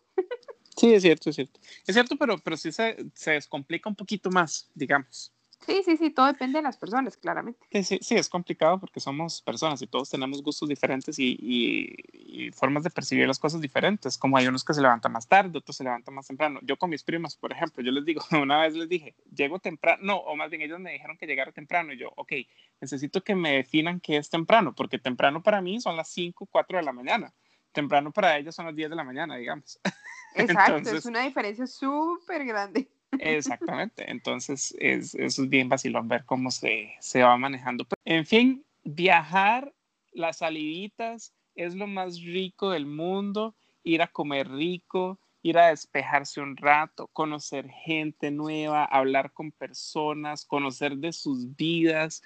Sí, 0.78 0.94
es 0.94 1.02
cierto, 1.02 1.30
es 1.30 1.36
cierto. 1.36 1.60
Es 1.86 1.94
cierto, 1.94 2.16
pero, 2.16 2.38
pero 2.38 2.56
sí 2.56 2.72
se, 2.72 3.10
se 3.14 3.32
descomplica 3.32 3.90
un 3.90 3.96
poquito 3.96 4.30
más, 4.30 4.70
digamos. 4.74 5.34
Sí, 5.66 5.82
sí, 5.84 5.98
sí, 5.98 6.12
todo 6.12 6.28
depende 6.28 6.60
de 6.60 6.64
las 6.64 6.78
personas, 6.78 7.18
claramente. 7.18 7.60
Sí, 7.84 7.98
sí, 8.02 8.16
es 8.16 8.30
complicado 8.30 8.80
porque 8.80 9.00
somos 9.00 9.42
personas 9.42 9.82
y 9.82 9.88
todos 9.88 10.10
tenemos 10.10 10.44
gustos 10.44 10.70
diferentes 10.70 11.18
y, 11.18 11.38
y, 11.40 12.52
formas 12.52 12.84
de 12.84 12.90
percibir 12.90 13.28
las 13.28 13.40
cosas 13.40 13.62
diferentes. 13.62 14.18
Como 14.18 14.38
hay 14.38 14.48
unos 14.48 14.64
que 14.64 14.74
se 14.74 14.82
levantan 14.82 15.12
más 15.12 15.28
tarde, 15.28 15.58
otros 15.58 15.76
se 15.76 15.84
levantan 15.84 16.14
más 16.14 16.28
temprano. 16.28 16.60
Yo 16.62 16.78
con 16.78 16.90
mis 16.90 17.04
primas, 17.04 17.36
por 17.36 17.52
ejemplo, 17.52 17.84
yo 17.84 17.92
les 17.92 18.06
digo, 18.06 18.22
una 18.42 18.62
vez 18.62 18.76
les 18.76 18.88
dije, 18.88 19.16
llego 19.34 19.60
temprano, 19.60 20.04
no, 20.04 20.18
o 20.18 20.36
más 20.36 20.50
bien 20.50 20.62
ellos 20.62 20.80
me 20.80 20.92
dijeron 20.92 21.18
que 21.18 21.26
llegara 21.26 21.52
temprano 21.52 21.94
y 21.94 21.98
yo, 21.98 22.12
ok, 22.16 22.34
necesito 22.82 23.24
que 23.24 23.34
me 23.34 23.54
definan 23.54 24.00
qué 24.00 24.18
es 24.18 24.30
temprano, 24.30 24.76
porque 24.76 25.00
temprano 25.00 25.42
para 25.42 25.62
mí 25.62 25.82
son 25.82 25.96
las 25.96 26.10
5, 26.10 26.46
4 26.46 26.78
de 26.78 26.84
la 26.84 26.94
mañana. 26.94 27.34
Temprano 27.72 28.12
para 28.12 28.38
ellos 28.38 28.56
son 28.56 28.68
las 28.68 28.76
10 28.76 28.90
de 28.90 28.96
la 28.96 29.04
mañana, 29.04 29.36
digamos. 29.36 29.80
Exacto, 30.36 30.90
es 30.90 31.06
una 31.06 31.22
diferencia 31.22 31.66
súper 31.66 32.46
grande. 32.46 32.88
Exactamente, 33.20 34.10
entonces 34.10 34.76
es, 34.80 35.16
eso 35.16 35.44
es 35.44 35.50
bien 35.50 35.70
vacilón 35.70 36.08
ver 36.08 36.26
cómo 36.26 36.52
se, 36.52 36.94
se 37.00 37.24
va 37.24 37.38
manejando. 37.38 37.86
En 38.06 38.26
fin, 38.26 38.64
viajar, 38.84 39.74
las 40.12 40.38
saliditas 40.38 41.34
es 41.56 41.76
lo 41.76 41.88
más 41.88 42.22
rico 42.22 42.72
del 42.72 42.86
mundo, 42.86 43.56
ir 43.84 44.02
a 44.02 44.08
comer 44.08 44.50
rico, 44.50 45.20
ir 45.42 45.60
a 45.60 45.68
despejarse 45.68 46.42
un 46.42 46.58
rato, 46.58 47.08
conocer 47.14 47.70
gente 47.70 48.32
nueva, 48.32 48.84
hablar 48.86 49.32
con 49.32 49.52
personas, 49.52 50.44
conocer 50.44 50.98
de 50.98 51.14
sus 51.14 51.56
vidas 51.56 52.24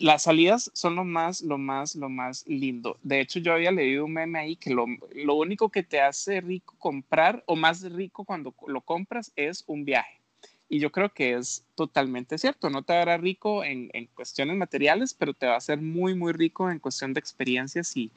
las 0.00 0.22
salidas 0.22 0.70
son 0.74 0.96
lo 0.96 1.04
más, 1.04 1.42
lo 1.42 1.58
más, 1.58 1.94
lo 1.94 2.08
más 2.08 2.46
lindo. 2.46 2.98
De 3.02 3.20
hecho, 3.20 3.40
yo 3.40 3.52
había 3.52 3.70
leído 3.70 4.04
un 4.04 4.14
meme 4.14 4.38
ahí 4.38 4.56
que 4.56 4.70
lo, 4.70 4.86
lo, 5.14 5.34
único 5.34 5.68
que 5.68 5.82
te 5.82 6.00
hace 6.00 6.40
rico 6.40 6.74
comprar 6.78 7.42
o 7.46 7.56
más 7.56 7.82
rico 7.82 8.24
cuando 8.24 8.54
lo 8.66 8.80
compras 8.80 9.32
es 9.36 9.64
un 9.66 9.84
viaje. 9.84 10.20
Y 10.68 10.78
yo 10.78 10.90
creo 10.90 11.12
que 11.12 11.34
es 11.34 11.66
totalmente 11.74 12.38
cierto. 12.38 12.70
No 12.70 12.82
te 12.82 12.94
hará 12.94 13.18
rico 13.18 13.62
en, 13.62 13.90
en 13.92 14.06
cuestiones 14.06 14.56
materiales, 14.56 15.12
pero 15.12 15.34
te 15.34 15.46
va 15.46 15.54
a 15.54 15.58
hacer 15.58 15.80
muy, 15.82 16.14
muy 16.14 16.32
rico 16.32 16.70
en 16.70 16.78
cuestión 16.78 17.12
de 17.12 17.20
experiencias 17.20 17.94
y, 17.94 18.10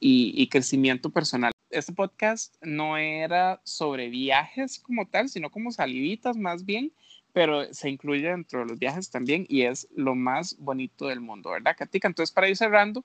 y, 0.00 0.48
crecimiento 0.48 1.10
personal. 1.10 1.52
Este 1.68 1.92
podcast 1.92 2.54
no 2.62 2.96
era 2.96 3.60
sobre 3.64 4.08
viajes 4.08 4.78
como 4.80 5.06
tal, 5.06 5.28
sino 5.28 5.50
como 5.50 5.70
saliditas 5.70 6.36
más 6.36 6.64
bien 6.64 6.92
pero 7.32 7.72
se 7.72 7.88
incluye 7.88 8.28
dentro 8.28 8.60
de 8.60 8.66
los 8.66 8.78
viajes 8.78 9.10
también 9.10 9.46
y 9.48 9.62
es 9.62 9.88
lo 9.94 10.14
más 10.14 10.56
bonito 10.58 11.06
del 11.06 11.20
mundo, 11.20 11.50
¿verdad, 11.50 11.76
Katica? 11.76 12.08
Entonces, 12.08 12.32
para 12.32 12.48
ir 12.48 12.56
cerrando, 12.56 13.04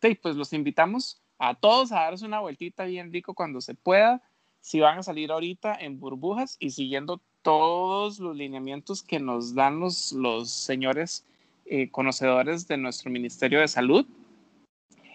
pues 0.00 0.36
los 0.36 0.52
invitamos 0.52 1.20
a 1.38 1.54
todos 1.54 1.92
a 1.92 1.96
darse 1.96 2.24
una 2.24 2.40
vueltita 2.40 2.84
bien 2.84 3.12
rico 3.12 3.34
cuando 3.34 3.60
se 3.60 3.74
pueda, 3.74 4.22
si 4.60 4.80
van 4.80 4.98
a 4.98 5.02
salir 5.02 5.32
ahorita 5.32 5.74
en 5.74 5.98
burbujas 5.98 6.56
y 6.60 6.70
siguiendo 6.70 7.20
todos 7.42 8.18
los 8.18 8.36
lineamientos 8.36 9.02
que 9.02 9.18
nos 9.18 9.54
dan 9.54 9.80
los, 9.80 10.12
los 10.12 10.50
señores 10.50 11.24
eh, 11.64 11.90
conocedores 11.90 12.68
de 12.68 12.76
nuestro 12.76 13.10
Ministerio 13.10 13.60
de 13.60 13.68
Salud. 13.68 14.06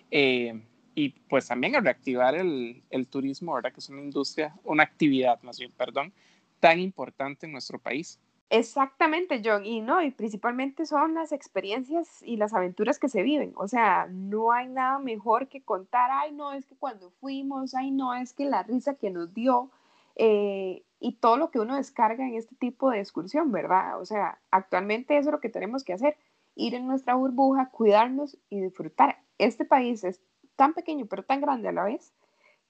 Eh, 0.09 0.61
y 0.95 1.09
pues 1.09 1.47
también 1.47 1.75
a 1.75 1.81
reactivar 1.81 2.35
el, 2.35 2.81
el 2.89 3.07
turismo, 3.07 3.53
¿verdad? 3.53 3.73
Que 3.73 3.81
es 3.81 3.89
una 3.89 4.01
industria, 4.01 4.55
una 4.63 4.83
actividad 4.83 5.41
más 5.43 5.59
bien, 5.59 5.71
perdón, 5.73 6.13
tan 6.59 6.79
importante 6.79 7.45
en 7.45 7.51
nuestro 7.51 7.77
país. 7.77 8.19
Exactamente, 8.49 9.41
John, 9.43 9.65
y 9.65 9.81
no, 9.81 10.01
y 10.03 10.11
principalmente 10.11 10.85
son 10.85 11.15
las 11.15 11.31
experiencias 11.31 12.21
y 12.21 12.37
las 12.37 12.53
aventuras 12.53 12.99
que 12.99 13.09
se 13.09 13.23
viven. 13.23 13.53
O 13.57 13.67
sea, 13.67 14.07
no 14.09 14.51
hay 14.51 14.67
nada 14.67 14.99
mejor 14.99 15.47
que 15.47 15.63
contar, 15.63 16.11
ay, 16.11 16.31
no, 16.31 16.53
es 16.53 16.65
que 16.65 16.75
cuando 16.75 17.09
fuimos, 17.09 17.73
ay, 17.73 17.89
no, 17.91 18.13
es 18.13 18.33
que 18.33 18.45
la 18.45 18.61
risa 18.61 18.95
que 18.95 19.09
nos 19.09 19.33
dio, 19.33 19.71
eh, 20.15 20.83
y 20.99 21.13
todo 21.13 21.37
lo 21.37 21.49
que 21.49 21.59
uno 21.59 21.75
descarga 21.75 22.25
en 22.25 22.35
este 22.35 22.55
tipo 22.55 22.91
de 22.91 22.99
excursión, 22.99 23.51
¿verdad? 23.51 23.99
O 23.99 24.05
sea, 24.05 24.39
actualmente 24.51 25.17
eso 25.17 25.29
es 25.29 25.33
lo 25.33 25.41
que 25.41 25.49
tenemos 25.49 25.83
que 25.83 25.93
hacer, 25.93 26.15
ir 26.55 26.75
en 26.75 26.87
nuestra 26.87 27.15
burbuja, 27.15 27.69
cuidarnos 27.71 28.37
y 28.49 28.61
disfrutar. 28.61 29.17
Este 29.39 29.65
país 29.65 30.03
es 30.03 30.21
tan 30.55 30.73
pequeño, 30.73 31.07
pero 31.07 31.23
tan 31.23 31.41
grande 31.41 31.67
a 31.69 31.71
la 31.71 31.83
vez, 31.83 32.13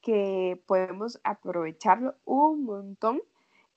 que 0.01 0.61
podemos 0.67 1.19
aprovecharlo 1.23 2.15
un 2.25 2.63
montón 2.63 3.21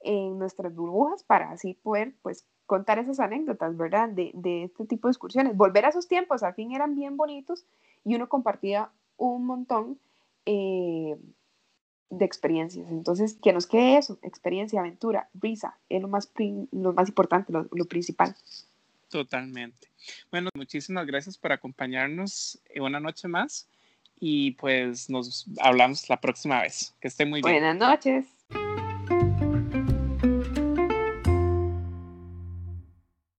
en 0.01 0.39
nuestras 0.39 0.75
burbujas 0.75 1.23
para 1.25 1.51
así 1.51 1.75
poder 1.75 2.15
pues 2.23 2.47
contar 2.67 2.99
esas 2.99 3.19
anécdotas, 3.21 3.77
¿verdad? 3.77 4.09
De, 4.09 4.31
de, 4.35 4.65
este 4.65 4.85
tipo 4.85 5.09
de 5.09 5.13
excursiones. 5.13 5.57
Volver 5.57 5.87
a 5.87 5.89
esos 5.89 6.07
tiempos, 6.07 6.43
al 6.43 6.55
fin 6.55 6.73
eran 6.73 6.95
bien 6.95 7.17
bonitos 7.17 7.65
y 8.05 8.15
uno 8.15 8.29
compartía 8.29 8.91
un 9.17 9.47
montón 9.47 9.99
eh, 10.47 11.17
de 12.11 12.25
experiencias. 12.25 12.91
Entonces, 12.91 13.39
que 13.43 13.53
nos 13.53 13.67
quede 13.67 13.99
eso, 13.99 14.19
experiencia, 14.23 14.81
aventura, 14.81 15.29
risa, 15.35 15.79
es 15.89 16.03
lo 16.03 16.09
más, 16.09 16.31
lo 16.73 16.93
más 16.93 17.09
importante, 17.09 17.53
lo, 17.53 17.67
lo 17.71 17.85
principal. 17.87 18.35
Totalmente. 19.09 19.89
Bueno, 20.31 20.51
muchísimas 20.55 21.07
gracias 21.07 21.39
por 21.39 21.53
acompañarnos 21.53 22.61
una 22.79 23.01
noche 23.01 23.29
más 23.29 23.69
y 24.21 24.53
pues 24.53 25.09
nos 25.09 25.47
hablamos 25.61 26.09
la 26.09 26.21
próxima 26.21 26.61
vez. 26.63 26.95
Que 27.01 27.09
esté 27.09 27.25
muy 27.25 27.41
bien. 27.41 27.55
Buenas 27.55 27.77
noches. 27.77 28.27